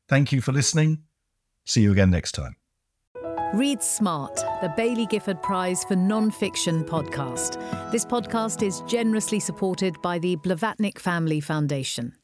Thank 0.07 0.33
you 0.33 0.43
for 0.43 0.53
listening 0.53 1.05
See 1.67 1.83
you 1.83 1.93
again 1.93 2.11
next 2.11 2.33
time. 2.33 2.57
Read 3.55 3.83
Smart, 3.83 4.37
the 4.63 4.73
Baillie 4.79 5.09
Gifford 5.09 5.43
Prize 5.43 5.85
for 5.85 5.95
Non-Fiction 5.95 6.85
podcast. 6.85 7.61
This 7.93 8.05
podcast 8.05 8.63
is 8.63 8.81
generously 8.87 9.41
supported 9.41 10.01
by 10.01 10.19
the 10.19 10.37
Blavatnik 10.39 10.99
Family 10.99 11.39
Foundation. 11.41 12.15